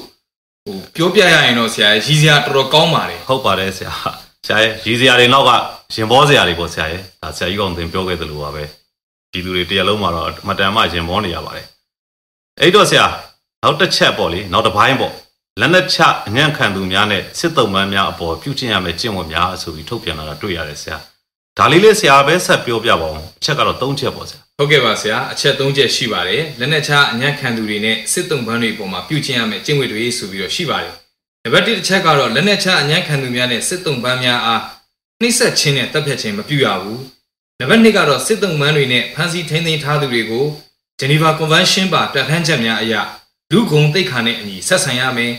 [0.65, 3.93] ဟိုပြောပြရရင်တော့ဆရာရည်စရာတော်တော်ကောင်းပါတယ်ဟုတ်ပါတယ်ဆရာ
[4.45, 5.51] ဆရာရဲ့ရည်စရာတွေနောက်က
[5.95, 8.63] ရင်ဘောစရာတွေပေါ့ဆရာရဲ့ဒါဆရာကြီးကောင်သင်ပြောခဲ့သလိုပါပဲ
[9.35, 11.67] ဒီလူတွေတရားလုံးမှာတော့အမတန်မှရင်ဘောနေရပါတယ်
[12.61, 13.05] အဲ့တော့ဆရာ
[13.63, 15.13] နောက်တစ်ချက်ပေါ့လေနောက်တစ်ပိုင်းပေါ့
[15.59, 20.97] လက်နက်ချအညံ့ခံသူများနဲ့စစ်တုံးမန်းများအပေါ်ပြုကျင့်ရမယ့်ကျင့်ဝတ်များဆိုပြီးထုတ်ပြန်လာတာတွေ့ရတယ်ဆရာ
[21.57, 30.93] ဒါလေးလေးဆရာပဲဆက်ပြောပြပါဦးအချက်ကတော့၃ချက်ပေါ့ဆရာဟုတ်ကဲ့ပါဆရာအချက်၃ချက်ရှိပါတယ်လက်နက်ချအညံ့ခံသူတွေနဲ့စစ်တုံးပန်းတွေပေါ်မှာပြုကျင့်ရမယ့်ကျင့်ဝတ်တွေဆိုပြီးတော့ရှိပါတယ်
[31.43, 34.61] နံပါတ်၁တစ်ချက်ကတော့လက်နက်ချအညံ့ခံသူများနဲ့စစ်တုံးပန်းများအား
[35.21, 37.01] နှိမ့်ဆက်ခြင်းနဲ့တပ်ဖြတ်ခြင်းမပြုရဘူး
[37.59, 40.45] နံပါတ်2ကတော့စစ်တုံးပန်းတွေနဲ့ဖမ်းဆီးထိန်းသိမ်းထားသူတွေကို
[40.99, 42.93] Geneva Convention ပါပြဋ္ဌာန်းချက်များအရ
[43.51, 45.33] လူဂုံတိတ်ခါနဲ့အညီဆက်ဆံရမယ်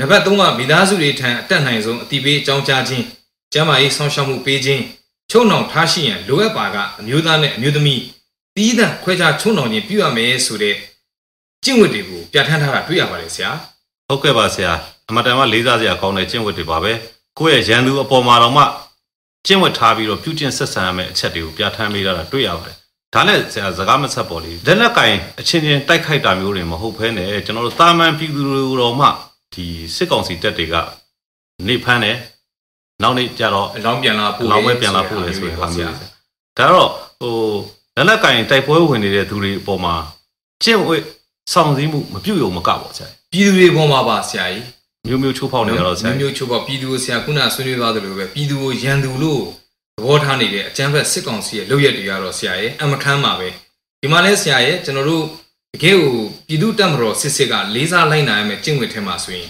[0.00, 3.04] နံပါတ်3ကမိသားစုတွေထံအတက်နိုင်ဆုံးအတိပေးအကြောင်းကြားခြင်း
[3.52, 4.82] ကျန်းမာရေးဆောင်ရှောက်မှုပေးခြင်း
[5.30, 8.02] ချုံနှောင်ထားရှိရန်လိုအပ်ပါကအမျိုးသားနဲ့အမျိုးသမီး
[8.56, 10.76] တီးသန့်ခွဲခြားချုံနှောင်ခြင်းပြုရမယ်ဆိုတဲ့
[11.64, 13.50] ကျင့်ဝတ်တွေကိုပြဋ္ဌာန်းထားတာတွေ့ရပါတယ်ဆရာ
[14.08, 14.72] ဟုတ်ကဲ့ပါဆရာ
[15.08, 16.92] အမတန်မှလေးစားစရာကောင်းတဲ့ကျင့်ဝတ်တွေပါပဲ
[17.38, 18.64] ကိုယ့်ရဲ့ရန်သူအပေါ်မှာတော့မှ
[19.46, 22.76] ကျင့်ဝတ်ထားပြီးတော့ပြုကျင့်ဆက်ဆံရမယ့်အချက်တွေကိုပြဋ္ဌာန်းပေးတာတွေ့ရပါတယ်
[23.14, 29.06] ဒါနဲ့ဆရာစကားမဆက်ပေါ်လေလက်နက်ကင်အချင်းချင်းတိုက်ခိုက်တာမျိုးတွေမဟုတ်ဘဲနဲ့ကျွန်တော်တို့တာမန်ပြည်သူတွေတော်မှ
[29.54, 30.74] ဒီစစ်ကောင်စီတပ်တွေက
[31.68, 32.16] နေဖမ်းတယ်
[33.02, 36.08] နောက်နေ့ကျတော့အလောင်းပြန်လာပို့လောက်ပဲပြန်လာပို့လေဆိုရင်ဟာမျိုးဆရာ
[36.58, 37.34] ဒါတော့ဟို
[37.96, 39.94] လက်နက်ကင်တိုက်ပွဲဝင်နေတဲ့သူတွေအပေါ်မှာ
[40.62, 41.02] ကျင့်ဝတ်
[41.52, 44.64] ဆောင်စည်းမှုမပြုတ်ရုံမကပါဆရာပြည်သူတွေပေါ်မှာပါဆရာကြီး
[45.08, 49.42] မျိုးမျိုးချိုးဖောက်နေကြတော့ဆရာမျိုးမျိုးချိုးပေါ့ပြည်သူကိုဆရာခုနဆွေးနွေးသွားသလိုပဲပြည်သူကိုရန်သူလို့
[49.96, 53.48] သဘောထားနေတဲ့အကြမ်းဖက်စစ်ကောင်စီရဲ့လုပ်ရက်တွေကတော့ဆရာရဲ့အမခမ်းပါပဲ
[54.00, 55.24] ဒီမှာလဲဆရာရဲ့ကျွန်တော်တို့
[55.74, 56.16] တကယ်ကို
[56.48, 59.48] ပြည်သူတပ်မတော်စစ်စစ်ကလေးစားလိုက်နိုင်ရမယ်ကျင့်ဝတ်ထဲမှာဆိုရင်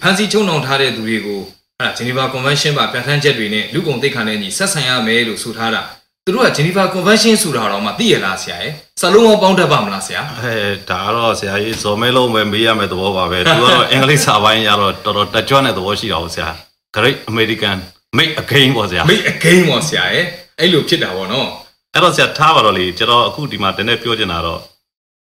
[0.00, 1.40] ဖန်စီချုံနှောင်ထားတဲ့သူတွေကို
[1.78, 5.82] အဲ့ဒါ Geneva Convention ပါပြဋ္ဌာန်းချက်တွေနဲ့လူကုန်သိက္ခာနဲ့ညီဆက်ဆံရမယ်လို့ဆိုထားတာ
[6.26, 10.56] သူတို့က Geneva Convention ဆိုတာတော့မှသိရလားဆရာရဲ့စလုံးဝပေါင်းတတ်ပါမလားဆရာအဲ
[10.90, 16.48] ဒါကတော့ဆရာကြီးဇော်မဲလုံးပဲမေးရမယ့်သဘောပါပဲသူကတော့အင်္ဂလိပ်စာပိုင်းရတော့တော်တော်တက်ကြွတဲ့သဘောရှိတာပေါ့ဆရာ
[16.96, 17.78] Great American
[18.18, 20.24] Make Again ပေါ့ဆရာမိတ်အကိန်းပေါ့ဆရာရဲ့
[20.60, 21.48] အဲ့လိုဖြစ်တာပေါ့နော်
[21.94, 24.60] အဲ့တော့ဆရာထားပါတော့လေကျွန်တော်အခုဒီမှာတနေ့ပြောချင်တာတော့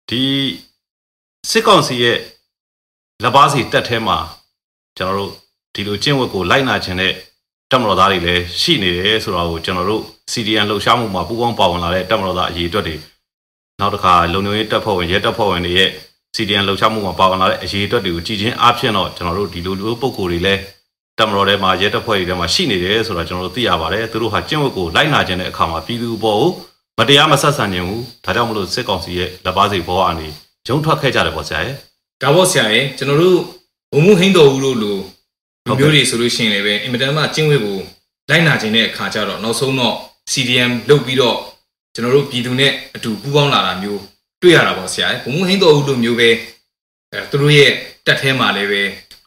[0.09, 0.23] ဒီ
[1.51, 2.19] စစ်ကောင်စီရဲ့
[3.23, 4.19] လက်ပါစီတက်ထဲမှာ
[4.99, 5.31] ကျွန်တော်တို့
[5.75, 7.13] ဒီလိုကျင့်ဝတ်ကိုလိုက်နာခြင်းတဲ့
[7.71, 12.97] တက်မတော်သားတွေလည်းရှိနေတယ်ဆိုတော့ကိုကျွန်တော်တို့ CDN လှုပ်ရှားမှုမှာပူးပေါင်းပါဝင်လာတဲ့တက်မတော်သားအရေးအတွက်တွေ
[13.81, 15.91] နောက်တစ်ခါလုံခြုံရေးတပ်ဖွဲ့ဝင်ရဲတပ်ဖွဲ့ဝင်တွေရဲ့
[16.37, 20.61] CDN လှုပ်ရှားမှုမှာပါဝင်လာတဲ့အရေးအတွက်တွေကိုကြည်ချင်းအားဖြင့်တော့ကျွန်တော်တို့ဒီလိုလိုပုံကိုယ်တွေလည်း
[21.19, 26.51] တက်မတော်ထဲမှာရဲတပ်ဖွဲ့တွေထဲမှာရှိနေတယ်ဆိုတော့ကျွန်တော်တို့သိရပါတယ်သူတို့ဟာကျင့်ဝတ်ကိုလိုက်နာခြင်းတဲ့အခါမှာပြည်သူဘောကို
[26.99, 30.29] မတရားမဆက်ဆံခြင်းဘူးဒါကြောင့်မလို့စစ်ကောင်စီရဲ့လက်ပါစီဘောအနေ
[30.69, 31.77] ရုံထွက်ခဲ့ကြတယ်ပေါ့ဆရာရဲ့
[32.23, 33.39] ဒါပေါ့ဆရာရဲ့ကျွန်တော်တို့
[33.93, 35.01] ဘုံမှုဟင်းတော်ဦးလို့လို့
[35.67, 37.79] လူမျိုးတွေဆိုလို့ရှိရင်လည်းပဲအင်မတန်မှကျင့်ဝတ်ကို
[38.31, 39.97] လိုက်နာခြင်းတဲ့အခါကျတော့နောက်ဆုံးတော့
[40.33, 41.37] CDM လုပ်ပြီးတော့
[41.95, 44.01] ကျွန်တော်တို့ပြည်သူနဲ့အတူပူးပေါင်းလာတာမျိုး
[44.43, 46.31] တွေ့ရတာပေါ့ဆရာရဲ့ဘုံမှုဟင်းတော်ဦးလို့မျိုးပဲ
[47.13, 47.71] အဲသူတို့ရဲ့
[48.07, 48.83] တက်ထဲမှာလည်းပဲ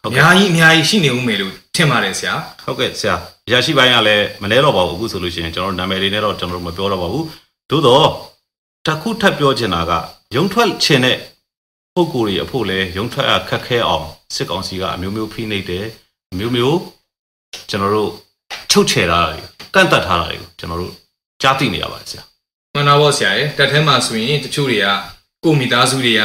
[0.07, 2.33] အများကြီးအများကြီးရှိနေဦးမယ်လို့ထင်ပါတယ်ဆရာ
[2.63, 3.15] ဟုတ်ကဲ့ဆရာ
[3.51, 7.25] ရရှိပိုင်းကလည်းမလဲတော့ပါဘူးအခုဆိုလို့ရှိရင်ကျွန်တော်တို့နာမည်တွေနဲ့တော့ကျွန်တော်တို့မပြောတော့ပါဘူး
[7.69, 8.07] သို့တော့
[8.85, 9.91] တစ်ခုထပ်ပြောချင်တာက
[10.35, 11.17] ရုံထွက်ခြင်းတဲ့
[11.95, 15.85] ပုံကိုယ်တွေအဖို့လဲရုံထွက်ရခက်ခဲအောင်စစ်ကောင်စီကအမျိုးမျိုးဖိနှိပ်တယ်
[16.33, 16.79] အမျိုးမျိုး
[17.69, 18.11] ကျွန်တော်တို့
[18.71, 19.39] ချုပ်ချယ်တာတွေ
[19.75, 20.93] ကန့်တတ်ထားတာတွေကိုကျွန်တော်တို့
[21.41, 22.23] ကြားသိနေရပါတယ်ဆရာ
[22.73, 24.87] မှန်တာပေါ့ဆရာရဲ့တက်ထဲမှာဆိုရင်တချို့တွေက
[25.43, 26.21] ကိုယ့်မိသားစုတွေက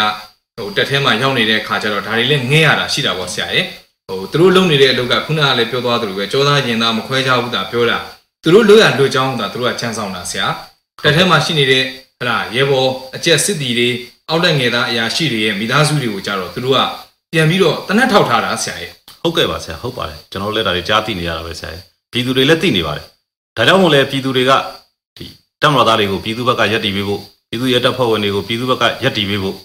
[0.57, 3.65] ဟိုတက်ထဲမှာရောက်နေတဲ့အခါကျတော့ဒါတွေလည်းငဲရတာရှိတာပေါ့ဆရာရဲ့
[4.09, 7.99] ဟိုသူတို့လုံနေတဲ့အလုပ်ကခုနကလည်းပြောသွားသလိုပဲကြောသားရင်သားမခွဲခြားဘူးတာပြောတာ
[8.43, 10.47] သူတို့လွတ်ရလွတ်ကြောင်းတာသူတို့ကချမ်းဆောင်တာဆရာ
[11.05, 11.85] တက်ထဲမှာရှိနေတဲ့
[12.21, 13.89] ဟလာရဲဘော်အကျက်စစ်တီတွေ
[14.29, 16.81] အောက်လက်ငယ်သားအရာရှိတွေရဲ့မိသားစုတွေကိုကြတော့သူတို့က
[17.33, 18.93] ပြန်ပြီးတော့တနက်ထောက်ထားတာဆရာရဲ့
[19.23, 21.71] ဟုတ်ကဲ့ပါဆရာဟုတ်ပါတယ်ကျွန်တော်တို့လည်းဒါတွေကြားသိနေရတာပဲဆရာ
[22.13, 23.07] ပြည်သူတွေလည်းသိနေပါတယ်
[23.61, 24.53] ဒါကြောင့်မို့လဲပြည်သူတွေက
[25.17, 25.27] ဒီ
[25.63, 29.57] တပ်မတော်သားတွေကိုပြည်သူဘက်ကယက်တီပေးဖို့ပြည်သူရဲတပ်ဖွဲ့ဝင်တွေကိုပြည်သူဘက်ကယက်တီပေးဖို့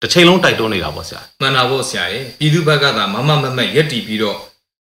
[0.00, 4.36] တစ်ချိန်လုံးတိုက်တွန်းနေတာပေါ့ဆရာမှန်တာပေါ့ဆရာရဲ့ပြည်သူဘက်ကသာမမမမရက်တီပြီးတော့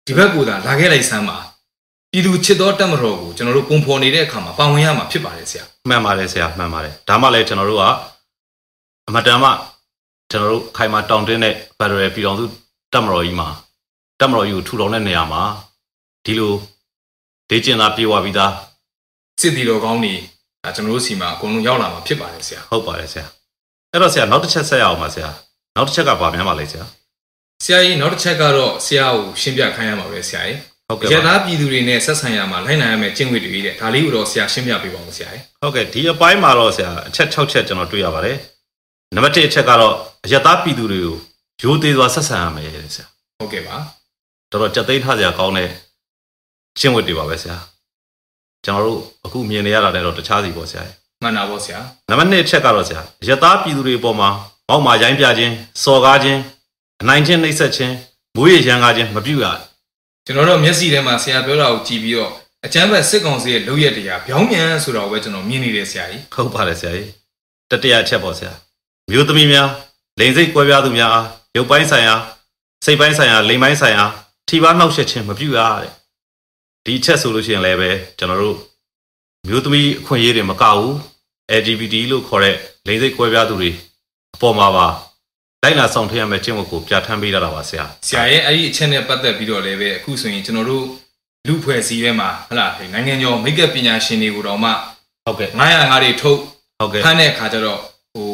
[0.07, 1.39] ဒီဘက်ကိုသာလာခဲ့လိုက်စမ်းပါ
[2.13, 7.85] ပြည်သူချစ်တော်တက်မတော်ကိုကျွန်တော်တို့ပုံဖော်နေတဲ့အခါမှာပါဝင်ရမှာဖြစ်ပါတယ်ဆရာမှန်ပါတယ်ဆရာမှန်ပါတယ်ဒါမှလည်းကျွန်တော်တို့က
[9.09, 9.51] အမတန်မှ
[10.31, 12.45] ကျွန်တော်တို့ခိုင်မာတောင်းတင်းတဲ့ Federal ပြည်တော်စု
[12.93, 13.49] တပ်မတော်ကြီးမှာ
[14.21, 15.43] တပ်မတော်ကြီးကိုထူထောင်တဲ့နေရာမှာ
[16.25, 16.53] ဒီလို
[17.51, 18.53] ဒေးကျင်သာပြေဝပြီးသား
[19.41, 20.15] စစ်တီတော်ကောင်းတွေ
[20.65, 23.27] ဒါကျွန်တော်တို့စီမှာအကုန်လုံးရောက်လာမှာဖြစ်ပါတယ်ဆရာဟုတ်ပါတယ်ဆရာ
[23.93, 25.29] အဲ့တော့ဆရာနောက်တစ်ချက်ဆက်ရအောင်ပါဆရာ
[25.77, 26.85] နောက်တစ်ချက်ကဘာများပါလဲဆရာ
[27.65, 38.37] ဆရာကြီးနောက်တစ်ချက်ကတော့ဆရာကိုရှင်းပြခိုင်းရမှာပဲဆရာကြီးဟုတ်ကဲ့ရပါသားပြည်သူတွေနဲ့ဆက်ဆံရမှာလိုက်နိုင်ရမယ်ကျင့်ဝတ်တွေတဲ့ဒါလေးကိုတော့ဆရာရှင်းပြပေးပါဦးဆရာကြီးဟုတ်ကဲ့ဒီအပိုင်းမှာတော့ဆရာအချက်6ချက်ကျွန်တော်တွေ့ရပါတယ်
[39.15, 41.17] နံပါတ်1အချက်ကတော့အယက်သားပြည်သူတွေကို
[41.63, 43.07] ရိုးသေးစွာဆက်ဆံရမယ်တဲ့ဆရာ
[43.39, 43.77] ဟုတ်ကဲ့ပါ
[44.51, 45.69] တော်တော်ကြက်သိမ်းထားစရာကောင်းတဲ့
[46.79, 47.57] ကျင့်ဝတ်တွေပါပဲဆရာ
[48.65, 50.85] ကျွန်တော်တို့အခုမြင်နေရတာလည်းတော့တခြားစီပေါ့ဆရာ
[51.23, 51.79] မှန်တာပေါ့ဆရာ
[52.11, 54.29] နံပါတ်2အချက်ကတော့ဆရာအယက်သားပြည်သူတွေအပေါ်မှာ
[54.69, 56.41] မောက်မာရိုင်းပြခြင်းစော်ကားခြင်း
[57.03, 57.95] အနိုင်ခြင်းနှိပ်စက်ခြင်း
[58.37, 59.47] မွေးရရန်ကားခြင်းမပြုရ
[60.27, 62.33] ကျွန်တော်တို့မျက်စိထဲမှာဆရာပြောတာကိုကြည့်ပြီးတော့
[62.67, 67.11] အကျမ်းဖက်စစ်ကောင်စီရဲ့လုပ်ရက်တရားဗျောင်းမြန်ဆိုတာကိုပဲကျွန်တော်မြင်နေတယ်ဆရာကြီးဟုတ်ပါတယ်ဆရာကြီး
[67.71, 68.53] တတိယအချက်ပေါ့ဆရာ
[69.11, 69.69] မျိုးသမီးများ
[70.19, 72.15] လိန်စိတ်ကွဲပြားသူများအားရုပ်ပိုင်းဆိုင်ရာ
[72.85, 74.05] စိတ်ပိုင်းဆိုင်ရာလိန်ပိုင်းဆိုင်ရာ
[74.49, 75.93] ထိပါနှောက်ယှက်ခြင်းမပြုရတဲ့
[76.85, 78.57] ဒီအချက်ဆိုလို့ရှိရင်လည်းပဲကျွန်တော်တို့
[79.49, 80.93] မျိုးသမီးအခွင့်အရေးတွေမကဘူး
[81.61, 82.57] LGBT လို့ခေါ်တဲ့
[82.87, 83.71] လိန်စိတ်ကွဲပြားသူတွေ
[84.35, 84.87] အပေါ်မှာပါ
[85.63, 90.85] လိုက်လာဆောင်ထည့်ရမယ့်ကျင့်ဝတ်ကိုပြဋ္ဌာန်းပေးရတာပါဆရာဆရာရဲ့အဲ့ဒီအချက်နဲ့ပတ်သက်ပြီးတော့လည်းပဲအခုဆိုရင်ကျွန်တော်တို့
[91.47, 94.71] လူဖွဲ့စည်းရဲမှာဟလာနိုင်ငံကျော်မိတ်ကပ်ပညာရှင်တွေကိုတော့မှ
[95.25, 96.39] ဟုတ်ကဲ့900ငါးတွေထုတ်
[96.81, 97.81] ဟုတ်ကဲ့ဖမ်းတဲ့အခါကျတော့
[98.15, 98.31] ဟို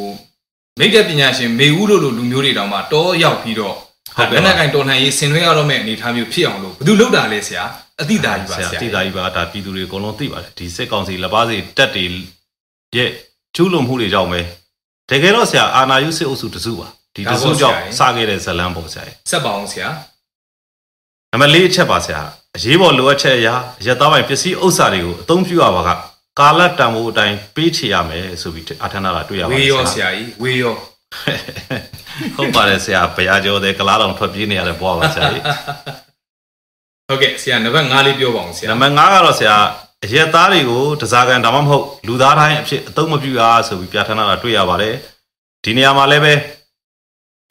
[0.78, 3.76] မိတ်ကပ်ပညာရှင်မေဦးတို့လိုလူမျိုးတွေတောင်မှတောရောက်ပြီးတော့
[4.16, 7.64] ဟုတ်ကဲ့လက်နက်ကင်တော်လှန်ရေးဆင်နွှဲရတော့မဲ့အနေအထားမျိုးဖြစ်အောင်လို့ဘယ်သူလုပ်တာလဲဆရာ
[8.02, 12.04] အတိတာကြီးပါဆဆရာရာတိတာကြီးပါဒါပြည်သူတွေအကုန်လုံးသိပါတယ်ဒီစစ်ကောင်စီလက်ပါစီတက်တွေ
[12.96, 13.10] ရဲ့
[13.54, 14.40] ကျူးလွန်မှုတွေကြောင့်ပဲ
[15.10, 19.88] တကယ်တော့ဆရာအာနာယုစစ်အုပ်စုတစုပါဒီတစုကြောင့်စခဲ့တဲ့ဇလန်းပေါ့ဆရာဆက်ပါအောင်ဆရာ
[21.32, 22.20] နံပါတ်၄အချက်ပါဆရာ
[22.56, 25.90] အရေးပေါ်လိုအပ်ချက်အရာအရက်သားပိုင်းပစ္စည်းဥစ္စာတွေကိုအသုံးပြုရပါက
[26.40, 30.74] ကာလတန်ဖိုးအတိုင်းပေးချေရမယ်ဆိုပြီးအထက်နာတာတွေ့ရပါတဝေယ်ရောဆဆရာရာကြီးဝေရော
[32.36, 35.42] ဟုတ်ပါတယ်ဆရာဘုရားကျော်တဲ့ကလားတော်ထွက်ပြေးနေရတဲ့ဘွားပါဆရာကြီး
[37.08, 39.56] ဟုတ်ကဲ့ဆရာနံပါတ်5လေးပြောပါအောင်ဆရာနံပါတ်5ကတော့ဆရာ
[40.04, 44.94] အရက်သားတွေကိုတစားကန်ဒါမှမဟုတ်လူသားတိုင်းအဖြစ်အသုံးမပြုရဆိုပြီးပြဋ္ဌာန်းတာတွေ့ရပါတယ်
[45.64, 46.34] ဒီနေရာမှာလည်းပဲ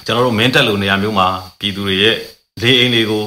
[0.05, 1.27] ကျွန်တော်တို့မင်းတက်လူနေရာမျိုးမှာ
[1.59, 2.15] ပြည်သူတွေရဲ့
[2.61, 3.23] လေအိမ်တွေကို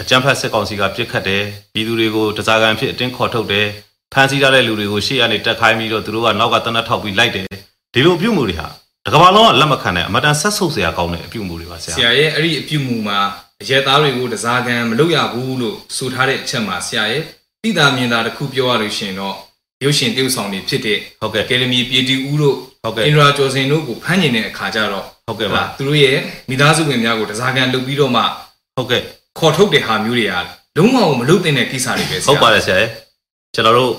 [0.00, 3.66] အကြမ်းဖက်စစ်ကောင်စီကပြစ်ခတ်တယ်ပြည်သူတွေကိုတစားကန်အဖြစ်အတင်းခေါ်ထုတ်တယ်
[4.12, 7.46] ဖမ်းဆီးထားတဲ့လူတွေကိုရှေ့ကနေတက်ခိုင်းပြီးတော့သူတို့ကနောက်ကတနက်ထောက်ပြီးလိုက်တယ်
[7.94, 8.68] ဒီလိုအပြုမှုတွေဟာ
[9.06, 13.18] တကမ္ဘာလုံးကလက်မခံတဲ့အမတန်ဆက်ဆုပ်စရာကောင်းတဲ့အပြုမှုတွေပါဆရာဆရာရဲ့အဲ့ဒီအပြုမှုမှာ
[13.62, 17.22] အရက်သားတွေကိုတစားကန်မလုပ်ရဘူးလို့ဆိုထားတဲ့အချက်မှာဆရာရဲ့
[17.62, 19.36] တိတာမြင်တာတစ်ခုပြောရလို့ရှိရင်တော့
[19.84, 26.16] ရုပ်ရှင်တရုပ်ဆောင်တွေဖြစ်တဲ့ဟုတ်ကဲ့ကယ်လမီပြည်တီဦးတို့ဟုတ်ကဲ့အင်ဒရာကျော်စင်တို့ကိုဖမ်းကျင်တဲ့အခါကျတော့ဟုတ်ကဲ့ဟုတ်ပါလားသူတို့ရဲ့
[26.48, 28.22] မိသားစုဝင်များကိုတစားကန်လုပ်ပြီးတော့မှ
[28.76, 29.02] ဟုတ်ကဲ့
[29.38, 30.34] ခေါ်ထုတ်တဲ့ဟာမျိုးတွေက
[30.76, 32.86] လုံးဝမလုပ်သင့်တဲ့ကိစ္စတွေပဲဆရာဟုတ်ပါတယ်ဆရာရေ
[33.54, 33.92] ကျွန်တော်တို့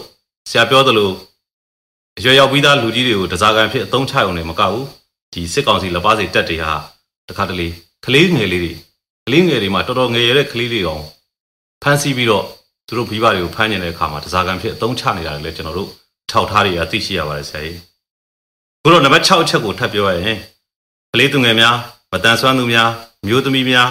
[0.49, 1.09] ဆရာပြောသလို
[2.17, 4.87] အရွယ်ရောက်ပြီးသားလူကြီးတွေကိုတစားကန်ဖြစ်အသုံးချရုံနဲ့မကဘူး
[5.33, 6.73] ဒီစစ်ကောင်စီလက်ပါစီတက်တွေဟာ
[7.29, 7.67] တခါတလေ
[8.05, 8.73] ကလေးငယ်လေးတွေ
[9.27, 11.03] ကလေးငယ်တွေမှာတော်တော်ငယ်ရတဲ့ကလေးတွေအောင်
[11.81, 12.45] ဖမ်းဆီးပြီးတော့
[12.87, 15.89] သူတို့မိဘတွေကိုဖမ်းကျင်တဲ့အခါမှာတစားကန်ဖြစ်အသုံးချနေတာတွေလည်းကျွန်တော်တို့
[16.31, 17.79] ထောက်ထားတွေကသိရှိရပါတယ်ဆရာကြီး
[18.81, 20.37] ခုတော့နံပါတ်6အချက်ကိုထပ်ပြောရရင်
[21.13, 21.75] ကလေးသူငယ်များ
[22.11, 22.89] မတန်ဆွမ်းသူများ
[23.27, 23.89] မျိုးသမီးများ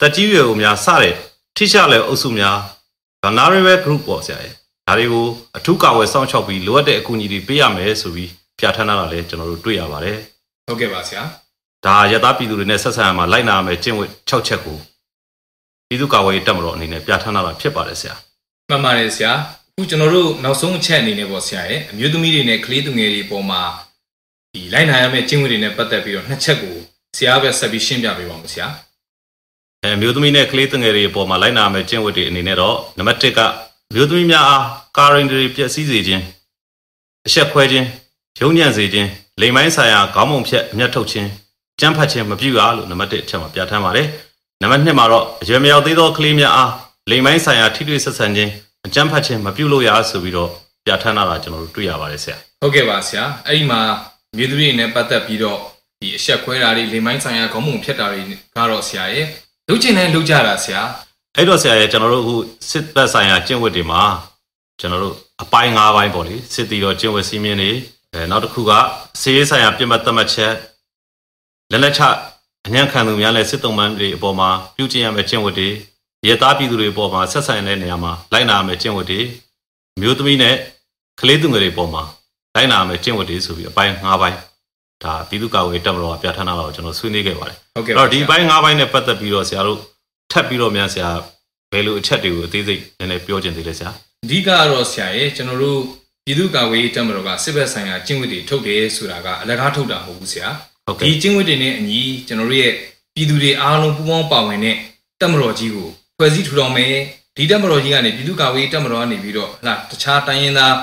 [0.00, 1.14] တက်ကြီးရွယ်အိုများစတဲ့
[1.56, 2.56] ထိရှလည်းအုပ်စုများ
[3.22, 4.54] vulnerable group ပေါ့ဆရာရဲ့
[4.90, 5.26] ဒါတွေကို
[5.58, 10.18] အထူးကာဝယ်စောင့်ရှောက်ပြီးလိုအပ်တဲ့အကူအညီတွေပေးရမယ်ဆိုပြီးပြဋ္ဌာန်းတာလည်းကျွန်တော်တို့တွေ့ရပါတယ်
[10.66, 11.22] ဟုတ်ကဲ့ပါဆရာ
[11.86, 14.78] ဒါရသပြည်သူတွေနဲ့ဆက်ဆံရမှာလိုက်နာရမယ်ကျင့်ဝတ်6ချက်ကို
[15.88, 18.14] ပြည်သူ့ကာဝယ်ရေးတပ်မတော်အနေနဲ့ပြဋ္ဌာန်းတာဖြစ်ပါတယ်ဆရာ
[18.70, 19.32] မှန်ပါတယ်ဆရာ
[19.70, 23.62] အခုကျွန်တော်တို့နောက်ဆုံးအချက်အနေနဲ့ပေါ့ဆရာရဲ့အမျိုးသမီးတွေနဲ့ကလေးသူငယ်တွေပေါ်မှာ
[24.52, 26.76] ဒီလိုက်နိုင်ရမယ့်ကျင့်ဝတ်တွေနဲ့ပတ်သက်ပြီးတော့နှစ်ချက်ကို
[27.18, 28.66] ဆရာပဲဆက်ပြီးရှင်းပြပေးပါဦးဆရာ
[29.82, 33.40] အဲမျိုးသမီးနဲ့ကလေးငယ်တွေအပေါ်မှာလိုက်နာရမယ်ကျင့်ဝတ်တွေအနေနဲ့တော့နံပါတ်1က
[33.94, 34.64] မျိုးသမီးများအား
[34.96, 36.22] ကာရင်တွေပျက်စီးစေခြင်း
[37.26, 37.86] အဆက်ခွဲခြင်း
[38.40, 39.08] ရုံညံ့စေခြင်း
[39.40, 41.28] လိမ်မိုင်းဆိုင်ရာခေါင်းမုံဖြတ်အမျက်ထုတ်ခြင်း
[41.80, 44.08] ကြမ်းဖက်ခြင်းမပြုရလို့နံပါတ်1အချက်မှာပြဋ္ဌာန်းပါတယ်
[44.62, 46.72] နံပါတ်2မှာတော့အရွယ်မရောက်သေးသောကလေးများအား
[47.10, 48.50] လိမ်မိုင်းဆိုင်ရာထိတွေ့ဆက်ဆံခြင်း
[48.86, 50.50] အကြမ်းဖက်ခြင်းမပြုလို့ရဆိုပြီးတော့
[50.84, 53.80] ပြဋ္ဌာန်းတာကျွန်တော်တို့တွေ့ရပါတယ်ဆရာဟုတ်ကဲ့ပါဆရာအဲ့ဒီမှာ
[54.32, 55.58] အမျိုးသမီးတွေနဲ့ပတ်သက်ပြီးတော့
[56.00, 58.20] ဒီအဆက်ခွဲတာတွေလိမ်မိုင်းဆိုင်ရာခေါင်းပုံဖြတ်တာတွေ
[58.56, 59.26] ကတော့ဆရာရဲ့
[59.68, 60.82] လုပ်ချင်တဲ့လုပ်ကြတာဆရာ
[61.36, 62.34] အဲ့တော့ဆရာရဲ့ကျွန်တော်တို့အခု
[62.70, 64.02] စစ်သက်ဆိုင်ရာကျင့်ဝတ်တွေမှာ
[64.80, 67.70] ကျွန်တော်တို့အပိုင်း၅ပိုင်းပေါ့လေစစ်တီတော်ကျင့်ဝတ်စည်းမျဉ်းတွေ
[68.12, 68.70] အဲနောက်တစ်ခုက
[69.20, 70.52] စီးရေးဆိုင်ရာပြစ်မှတ်သတ်မှတ်ချက်
[71.70, 72.02] လက်လက်ချ
[72.66, 75.68] အညံ့ခံသူများနဲ့စစ်တုံးပန်းတွေအပေါ်မှာပြုကျင့်ရမယ့်ကျင့်ဝတ်တွေ
[76.26, 79.20] ရဲသားပြည်သူတွေအပေါ်မှာဆက်ဆံတဲ့နေရာမှာလိုက်နာရမယ့်ကျင့်ဝတ်တွေ
[80.00, 80.54] မျိုးသမီးနဲ့
[81.20, 82.02] ကလေးသူငယ်တွေအပေါ်မှာ
[82.54, 84.38] လိုက်နာရမယ့်ကျင့်ဝတ်တွေဆိုပြီးအပိုင်း၅ပိုင်း
[85.02, 89.78] ဒါပြည်သူ့ကာကွယ်ရေးတပ်မတော်ကပြဋ္ဌာန်းတာတော့ကျွန်တော်ဆွေးနွေးခဲ့ပါတယ်ဟုတ်ကဲ့အဲ့တော့ဒီဘိုင်း၅ဘိုင်းနဲ့ပတ်သက်ပြီးတော့ဆရာတို့
[90.30, 91.10] ထပ်ပြီးတော့များဆရာ
[91.72, 93.90] ဘယ်လိုအချက်တွေကိုအသေးစိတ်နည်းနည်းပြောချင်သေးလဲဆရာ
[94.24, 95.80] အဓိကကတော့ဆရာရဲ့ကျွန်တော်တို့
[96.24, 100.48] ပြည်သူ့ကာကွယ်ရေးတပ်မတော်ကစစ်ဘက်ဆိုင်ရာကျင့်ဝတ်တွေထုတ်တယ်ဆိုတာကအလကားထုတ်တာမဟုတ်ဘူးဆရာ
[100.86, 102.72] ဟုတ်ဒီကဲ့ကျင့်ဝတ်တွေနဲ့အညီကျွန်တော်တို့ရဲ့
[103.14, 104.76] ပြည်သူတွေအားလုံးပူးပေါင်းပါဝင်တဲ့
[105.20, 105.88] တပ်မတော်ကြီးကို
[106.18, 106.94] ဖွဲ့စည်းထူထောင်မယ်
[107.36, 110.74] ဒဒီတက်မတော်ကြီးကနေပြည်သူ့ကာကွယ်ရေးတက်မတော်ကနေပြီးတော့ဟလာတခြားတိုင်းရင်းသား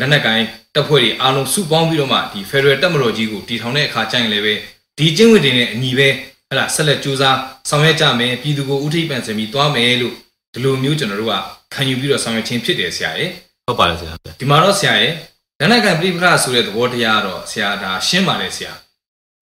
[0.00, 0.42] လက်နက်ကိုင်
[0.74, 4.54] တပ်ဖွဲ့တွေအားလုံးစုပေါင်းပြီးတော့မှဒီ Federal တက်မတော်ကြီးကိုတည်ထောင်တဲ့အခါကျရင်လည်းပဲ
[4.98, 6.08] ဒီကျင့်ဝတ်တွေနဲ့အညီပဲ
[6.50, 7.36] ဟလာဆက်လက်ကြိုးစား
[7.68, 10.14] ဆောင်ရွက်ကြမယ်ပြည်သူကိုဥထိပ်ပန်စင်ပြီးသွားမယ်လို့
[10.54, 11.34] ဒီလိုမျိုးကျွန်တော်တို့က
[11.74, 13.30] ခံယူပြီးတော့ဆောင်ရွက်ခြင်းဖြစ်တယ်ဆရာရဲ့
[13.66, 15.12] ဟုတ်ပါတယ်ဆရာဒီမှာတော့ဆရာရဲ့
[15.60, 18.72] လက်နက်ကန်ပြိပခဆိုတဲ့သဘောတရားတော့ဆရာဒါရှင်းပါတယ်ဆရာ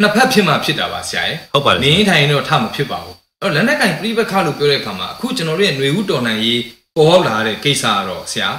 [0.00, 6.60] နှစ်ဖက်ဖြစ်မှဖြစ်တာပါဆရာရဲ့ဟုတ်ပါတယ်နေရင်ထိုင်ရင်တော့ထမဖြစ်ပါဘူးအဲ့တော့လက်နက်ကန်ပြိပခလို့ပြောတဲ့အခါမှာအခုကျွန်တော်တို့ရဲ့ຫນွေဦးတော်နိုင်ရေး
[6.96, 8.50] ပေါ်လာတဲ့ကိစ္စကတော့ဆရာ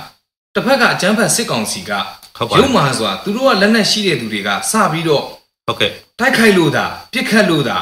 [0.53, 1.91] တစ်ဖက်ကအကြမ်းဖက်စစ်ကောင်စီက
[2.37, 5.23] ဟုတ်ပါရုံမာစွာသူတို့ကလက်နက်ရှိတဲ့သူတွေကစပြီးတော့
[5.67, 7.77] ဟုတ်ကဲ့တိုက်ခိုက်လို့သာပြစ်ခတ်လို့သာ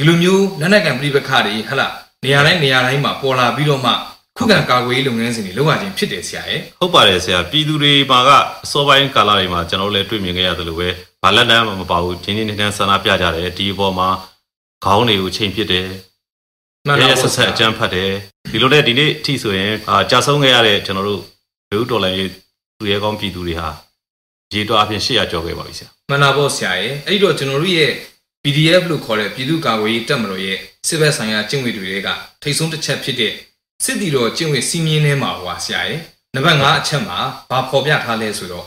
[0.00, 1.88] ဒီလိုမျိုးလက်နက်ကန်ပြိပခတွေဟဟလာ
[2.24, 3.92] နေရာတိုင်းနေရာတိုင်းမှာပေါ်လာပြီးတော့မှ
[4.36, 8.30] ခုခံကာကွယ်ရေးလုပ်ငန်းစဉ်တွေလုပ်ရခြင်းဖြစ်တယ်ဆရာရဲ့ဟုတ်ပါတယ်ဆရာပြည်သူတွေမှာက
[8.64, 10.88] အစောပိုင်းကာလတွေမှာကျွန်တော်တို့လည်းတွေ့မြင်ခဲ့ရသလိုပဲ
[11.22, 14.08] ဘာလက်နက်မှမပါဘူးဂျင်းဂျင်းနဲ့ဆန္ဒပြကြတယ်ဒီအပေါ်မှာ
[14.84, 15.88] ခေါင်းတွေကိုချိန်ပစ်တယ်
[16.86, 18.10] မှန်ရဲပါရဲပါဆက်ဆက်အကြမ်းဖတ်တယ်
[18.50, 21.22] ဒီလိုနဲ့ဒီနေ့အထိဆိုရင်အာကြာဆုံးခဲ့ရတဲ့ကျွန်တော်တို့
[21.72, 22.18] လူတော်လိုင်း
[22.78, 23.68] သူရဲကောင်းပြည်သူတွေဟာ
[24.54, 27.92] ရေတော့အပြင်800ကျော်ခဲ့ပါပြီဆရာမှန်ပါပေါ့ဆရာရဲ့အဲ့ဒီတော့ကျွန်တော်တို့ရဲ့
[28.42, 32.08] PDF လို့ခေါ်တဲ့ပြည်သူ့ကာကွယ်ရေးတပ်မတော်ရဲ့စစ်ဘက်ဆိုင်ရာကျင့်ဝတ်တွေက
[32.42, 33.32] ထိတ်ဆုံးတစ်ချက်ဖြစ်တဲ့
[33.84, 36.00] စစ်တီတော်ကျင့်ဝတ်စီမင်းထဲမှာဟွာဆရာရဲ့
[36.34, 37.18] နံပါတ်5အချက်မှာ
[37.50, 38.66] ဘာဖော်ပြထားလဲဆိုတော့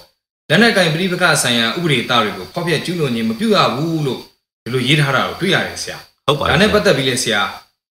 [0.49, 4.19] လက်နက်ကင်ပြိပကဆိုင်ရာဥပဒေသားတွေကိုဖောက်ပြကျူးလွန်ခြင်းမပြုရဘူးလို့
[4.63, 7.41] ဒီလိုရေးထားတာကိုတွေ့ရတယ်ဆရာဟုတ်ပါတဒါယ်နဲ့ပတ်သက်ပြီးလဲဆရာ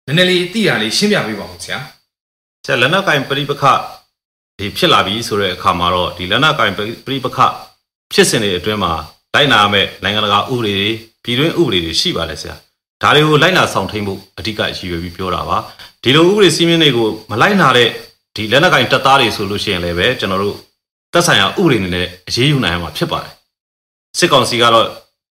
[0.07, 1.77] နည်းနည်းလေးသိရလေးရှင်းပြပေးပါဦးဆရာ
[2.65, 3.63] ဆရာလက်နက်ကင်ပြိပခ
[4.59, 7.37] ဒီဖြစ်လာပြီဆိုတဲ့အခါမှာတော့ဒီလက်နက်ကင်ပြိပခ
[8.13, 8.93] ဖြစ်စဉ်တွေအတွင်းမှာ
[9.33, 10.89] လိုက်နာရမယ့်နိုင်ငံတကာဥပဒေတွေ
[11.27, 12.55] ပြည်တွင်းဥပဒေတွေရှိပါတယ်ဆရာ
[13.01, 15.57] ဒါတွေကိုလိုက်နာဆောင်ထိန်ဖို့အဓိကရည်ရွယ်ပြီးပြောတာပါ
[16.03, 17.89] ဒီလိုဥပဒေစည်းမျဉ်းတွေကိုမလိုက်နာတဲ့
[18.35, 20.57] ဒီလက်နက်ကင်တပ်သားတွေဆိုလို့ရှိရင်လည်းပဲကျွန်တော်တို့
[21.13, 23.33] သက်ဆိုင်ရာဥပဒေတွေနဲ့အရေးယူနိုင်မှာဖြစ်ပါတယ်
[24.17, 24.87] စစ်ကောင်စီကတော့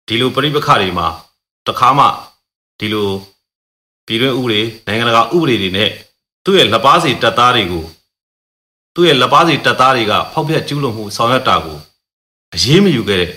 [0.08, 1.08] ဒီလိုပြိပခတွေမှာ
[1.68, 2.06] တခါမှ
[2.80, 3.10] ဒီလို
[4.06, 5.90] ပြည်တွင်းဥပဒေနိုင်ငံတကာဥပဒေတွေနဲ့
[6.44, 7.86] သူ့ရဲ့လက်ပါစီတပ်သားတွေကို
[8.96, 11.78] သူ့ရဲ့လက်ပါစီတပ်သားတွေကဖောက်ဖျက်ကျူးလွန်မှုဆောင်ရွက်တာကို
[12.54, 13.32] အရေးမယူခဲ့တဲ့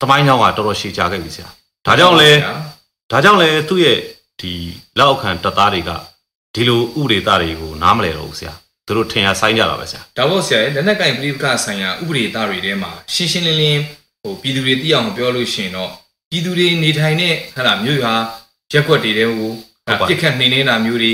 [0.00, 1.48] တမိုင်းကြောင်ကတော်တော်ရှည်ကြခဲ့ပြီဆရာ
[1.86, 2.30] ဒါကြောင့်လဲ
[3.10, 3.98] ဒါကြောင့်လဲသူ့ရဲ့
[4.40, 4.52] ဒီ
[4.98, 5.90] လက်အောက်ခံတပ်သားတွေက
[6.54, 8.54] ဒီလိုဥပဒေသားတွေကိုနားမလဲတော့ဘူးဆရာ
[8.86, 13.82] သူတို့ထင်ရဆိုင်ကြတာပဲဆရာဒါပေါ့ဆရာရဲ့လက်နက်ကင်ပြိပကဆိုင်ရာဥပဒေသားတွေထဲမှာရှင်းရှင်းလင်းလင်း
[14.22, 15.90] ဟိုပြည်သူတွေသိအောင်ပြောလို့ရှိရင်တော့
[16.30, 18.14] ပြည်သူတွေနေထိုင်တဲ့ဟလာမြို့ရွာ
[18.72, 19.50] ရက်ွက်တွေတဲကို
[20.08, 21.12] ပြစ်ခတ်နှိမ်နေတာမျိုးတွေ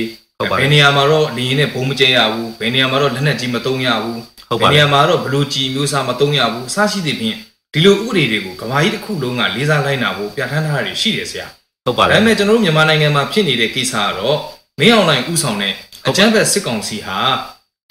[0.61, 7.39] ဘယ်နေရာမှာတော့လေရင်နဲ့ဘုံမကျဲရဘူးဘယ်နေရာမှာတော့လက်နက်ကြီးမသုံးရဘူးဟုတ်ဘပါယ်တနေယ်ရာမှာတော့ဘလူကြီးမျိုးစားမသုံးရဘူးအစရှိသဖြင့်
[7.75, 11.47] ဒီလိုဥပဒေတွေကိုကဘာကြီးတစ်ခုလုံးကလေးစားလိုက်နာဖို့ပြဋ္ဌာန်းထားတာရှိတယ်ဆရာ
[11.85, 14.37] ဟုတ်ပါတဒါယ်ပေမဲ့ကျွန်တော်တို့မြန်မာနိုင်ငံမှာဖြစ်နေတဲ့ကိစ္စကတော့
[14.81, 15.75] မင်းအောင်လှိုင်ဥဆောင်တဲ့
[16.07, 17.19] အကြမ်းဖက်စစ်ကောင်စီဟာ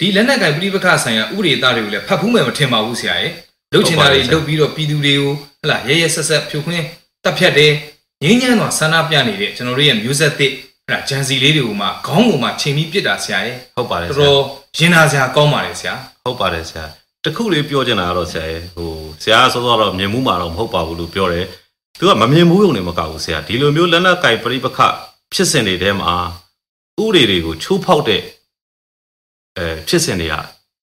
[0.00, 3.32] ဒီလက်နက်ကင်ပြိပခဆိုင်ရာဥပဒေသားတွေကိုလည်းဖတ်ဖူးမယ်မထင်ပါဘူးဆရာရဲ့
[3.72, 6.84] လှုပ်ချင်တာတွေလှုပ်ပြီးတော့ပြည်သူတွေကိုဟလာရဲရဲဆက်ဆက်ဖြိုခွင်း
[7.24, 7.72] တပ်ဖြတ်တယ်
[8.22, 10.52] ငင်းညမ်းသွားဆန္ဒပြနေတဲ့ကျွန်တော်တို့ရဲ့မျိုးဆက်သစ်
[10.86, 14.42] ဟလာဂျန်စီလေးတွေကိုမှခေါင်းပေါ်မှာချိန်ပြီးပြစ်တာဆရာရဲ့ဟုတ်ပါတယ်တော်ဆရာတော်
[14.76, 16.84] ရင်နာစရာကောင်းပါတယ်ဆရာဟုတ်ပါတယ်ဆရာ
[17.24, 18.90] တခုလေးပြောချင်တာကတော့ဆရာရဲ့ဟို
[19.22, 21.46] ဆရာကစောစောတော့မြင်မှုမှာတော့မဟုတ်ပါဘူးလို့ပြောတယ်
[21.98, 24.78] သူကမမြင်မှုုံနဲ့မကဘူးဆရာဒီလိုမျိုးလက်နက်ကင်ပြိပခ
[25.32, 26.12] ဖြစ်စဉ်တွေထဲမှာ
[27.02, 28.22] ဥပဒေတွေကိုချိုးဖောက်တဲ့
[29.58, 30.34] အဲဖြစ်စဉ်တွေက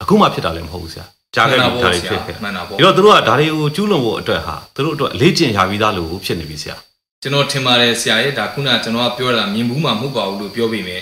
[0.02, 1.06] အခုမှဖြစ်တာလည်းမဟုတ်ဘူးဆရာ
[1.36, 6.76] ကြားခဲ့ပြီးဒါတွေဖြစ်ခဲ့မှန်တာပေါ့ဒီတော့သူတို့ကဒါတွေကိုကျူးလွန်ဖို့အတွက်ဟာသူတို့အတွက်အလေးကျင့်ရပြီးသားလို့ဖြစ်နေပြီဆရာ
[7.22, 10.98] ကျွန်တော်ထင်ပါတယ်ဆရာရဲ့ဒါခုနကကျွန်တော်ကပြောတာမြင်ဘူးမှမဟုတ်ပါဘူးလို့ပြောပြီးမြဲ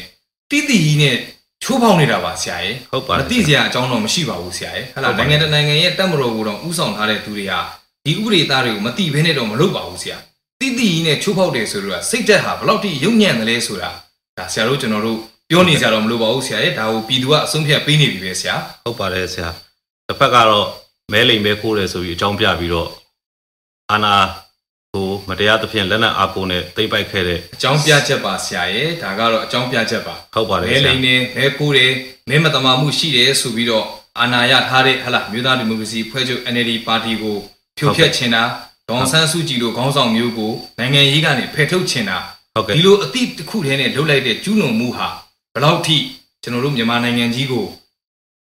[0.50, 1.18] တိတိကြီးနဲ့
[1.64, 7.60] ချိုးဖောက်နေတာပါဆရာရဲ့ဟုတ်ပါတမယ်သိစရာအကြောင်းတော့မရှိပါဘူးဆရာရဲ့ဟဲ့လားဟုတ်ပါနိုင်ငံတစ်နိုင်ငံရဲ့တပ်မတော်ကိုတော့ဥဆောင်ထားတဲ့သူတွေဟာ
[8.06, 10.18] ဒီဥပဒေသားတွေကိုမသိဘဲနဲ့တော့မလုပ်ပါဘူးဆရာ
[10.62, 13.92] တိတိကြီးနဲ့ချိုးဖောက်တယ်ဆိုတော့စိတ်သက်ဟာဘယ်လောက်ထိရုံညံ့တယ်လဲဆိုတာ
[14.38, 15.20] ဒါဆရာတို့ကျွန်တော်တို့
[15.50, 19.50] ပြောနေကြတော့မလို့ပါဘူးဆရာရဲ့ဒါကိုပြည်သူကအဆုံးဖြတ်ပေးနေပြီပဲဆရာဟုတ်ပါတယ်ဆရာ
[20.08, 20.66] တစ်ဖက်ကတော့
[21.14, 22.90] မဲလိမ်မဲခိုးတယ်ဆိုပြီးအကြောင်းပြပြီးတော့
[23.92, 24.49] အာနာကို
[25.30, 31.92] မတရားသဖြင့်လက်နက်အားကိုနဲ့သိမ့်ပိုက်ခဲ့တဲ့အကြောင်းပြချက်ပါဆရာရဲ့ဒါကတော့အကြောင်းပြချက်ပါဟုတ်ပါတယ်မဲဆရာလိန်နေမဲကိုးတယ်
[32.30, 33.86] မဲမတမာမှုရှိတယ်ဆိုပြီးတော့
[34.20, 37.38] အာဏာရထားတဲ့ဟလာမြို့သားဒီမိုကရေစီဖွဲ့ချုပ် NLD ပါတီကို
[37.78, 38.44] ဖြိုဖျက်ချင်တာ
[38.90, 42.18] ဒေါန်ဆန်းစုကြည်လိုခေါင်းဆောင်မျိုးကိုနိုင်ငံရေးကနေဖယ်ထုတ်ချင်တာ
[42.56, 45.08] ဟုတ်ကဲ့ဒီလိုအသည့်တစ်ခုတည်းနဲ့လှုပ်လိုက်တဲ့ကျူးလွန်မှုဟာ
[45.54, 45.98] ဘယ်လောက်ထိ
[46.44, 47.66] ကျွန်တော်တို့မြန်မာနိုင်ငံကြီးကို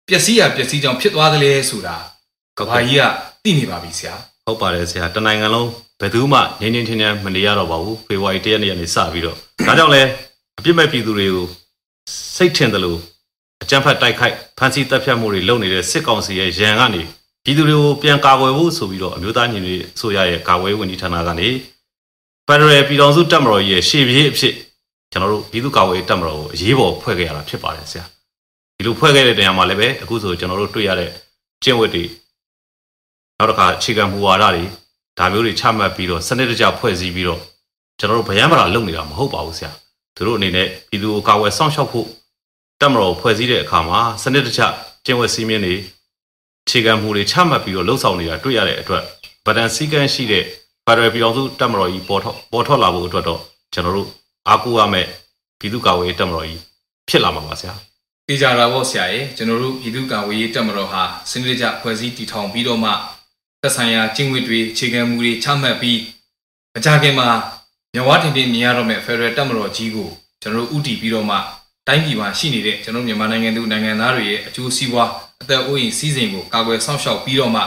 [0.08, 1.96] ပျက်စီးရပျက်စီးကြောင်ဖြစ်သွားသလဲဆိုတာ
[2.58, 3.02] ကဘာကြီးက
[3.44, 4.14] သိနေပါပြီဆရာ
[4.46, 5.68] ဟုတ်ပါတယ်ဆရာတနိုင်ငံလုံး
[6.00, 10.02] ဘယ်သူမှငင်းငင်းချင်းချင်းမနေရတော့ပါဘူးဖေဖော်ဝါရီ၁ရက်နေ့ကနေစပြီးတော့ဒါကြောင့်လဲ
[10.58, 11.46] အပြစ်မဲ့ပြည်သူတွေကို
[12.36, 12.98] စိတ်ထင်တယ်လို့
[13.62, 17.02] အကြမ်းဖက်တိုက်ခိုက်ဖမ်းဆီးတပ်ဖြတ်မှုတွေလုပ်နေတဲ့စစ်ကောင်စီရဲ့ရန်ကနေ
[17.44, 21.48] ပြည်သူတွေကိုပြန်ကာကွယ်ဖို့ဆိုပြီးတော့အမျိုးသားညီညွတ်ရေးအစိုးရရဲ့ကာကွယ်ရေးဝန်ကြီးဌာနကနေ
[22.46, 24.54] ဖက်ဒရယ်ပြည်တော်စုတပ်မတော်ရဲ့ရှေ့ပြေးအဖြစ်
[25.12, 28.04] ကျွန်တော်တို့ပြည်သူ့ကာကွယ်ရေးတပ်မတော်ကိုအရေးပေါ်ဖွဲ့ခဲ့ရတာဖြစ်ပါတယ်ဆရာ
[28.76, 31.10] ဒီလိုဖွဲ့ခဲ့တဲ့နေရာမှာလည်းပဲအခုဆိုကျွန်တော်တို့တွေ့ရတဲ့
[31.62, 32.04] ကျင့်ဝတ်တွေ
[33.38, 34.64] နောက်တစ်ခါအခြေခံမူဝါဒတွေ
[35.18, 37.40] ဒါမျိုးတွေချမှတ်ပြီးတော့စနစ်တကျဖွဲ့စည်းပြီးတော့
[37.98, 39.70] ကျွန်တော်တို့ဗယံမလာလုပ်နေတာမဟုတ်ပါဘူးဆရာ
[40.16, 42.06] သူတို့အနေနဲ့ပြည်သူကိုကာဝယ်စောင့်ရှောက်ဖို့
[42.80, 44.62] တတက်မတော်ကိုဖွဲ့စည်းတဲ့အခါမှာစနစ်တကျ
[45.04, 45.74] ကျင့်ဝတ်စည်းမျဉ်းတွေ
[46.68, 49.02] ခြေခံမှုတွေချမှတ်ပြီးတော့လှုပ်ဆောင်နေတာတွေ့ရတဲ့အတွက်
[49.46, 50.44] ဗဒန်စည်းကမ်းရှိတဲ့
[50.86, 53.40] ဖက်ဒရယ်ပြည်အောင်စုတက်မတော်ကြီးပေါ်ထွက်ပေါ်ထွက်လာဖို့အတွက်တော့
[53.72, 54.08] ကျွန်တော်တို့
[54.48, 55.08] အားကိုးရမယ့်
[55.58, 56.60] ပြည်သူ့ကာကွယ်ရေးတက်မတော်ကြီး
[57.08, 57.74] ဖြစ်လာမှာပါဆရာ
[58.28, 62.90] သိကြတာပေါ့ဆရာရေကျွန်တော်တို့ပြည်သူ့ကာကွယ်ရေးတပ်မတော်ဟာစနစ်တကျဖွဲ့စည်းတည်ထောင်ပြီးတော့မှ
[63.64, 66.00] သက်ဆိုင်ရာကျင့်ဝတ်တွေအခြေခံမူတွေချမှတ်ပြီး
[66.76, 67.28] အကြခင်မှာ
[67.94, 70.08] မြဝတင်တင်မြင်ရတော့မဲ့ Federal တပ်မတော်ကြီးကို
[70.42, 71.36] ကျွန်တော်တို့ဥတီပြီးတော့မှ
[71.88, 75.10] တိုင်းပြည်မှာရှိနေတဲ့ကျွန်တော်မြန်မာနိုင်ငံသူနိုင်ငံသားတွေရဲ့အကျိုးစီးပွား
[75.42, 77.62] အသက်အိုးအိမ်စီးစိမ်ကိုကာကွယ်ဆောင်ရှောက်ပြီးတော့မှ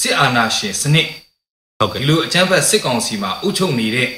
[0.00, 1.08] စစ်အာဏာရှင်စနစ်
[1.78, 4.08] ဟုတ်ကဲ့ဒီလိုအကြမ်းဖက်စစ်ကောင်စီမှာအုပ်ချုပ်နေတဲ့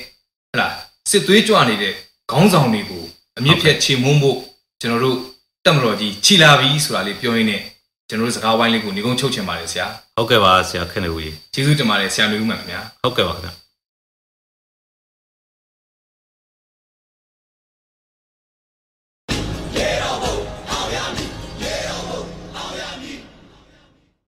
[0.53, 0.69] ဟလာ
[1.11, 1.93] စစ်သွေးကြွနေတဲ့
[2.31, 3.05] ခေါင်းဆောင်တွေကို
[3.39, 4.39] အမြင့်ဖြတ်ချေမုန်းဖို့
[4.81, 5.19] ကျွန်တော်တို့
[5.65, 7.62] တက်မတော်ကြီးခြိလာပြီဆိုတာလေးပြောရင်းနဲ့
[8.09, 13.51] ကျွန်တော်တို့စကားဝိုင်းလေးကိုညီကုန်းချုပ်ချင်ပါတယ်ဆရာဟုတ်ကဲ့ပါဆရာခင်ဗျဦးကြီးကျေးဇူးတင်ပါတယ်ဆရာလူဦးမှန်ခင်ဗျာဟုတ်ကဲ့ပါခင်ဗျ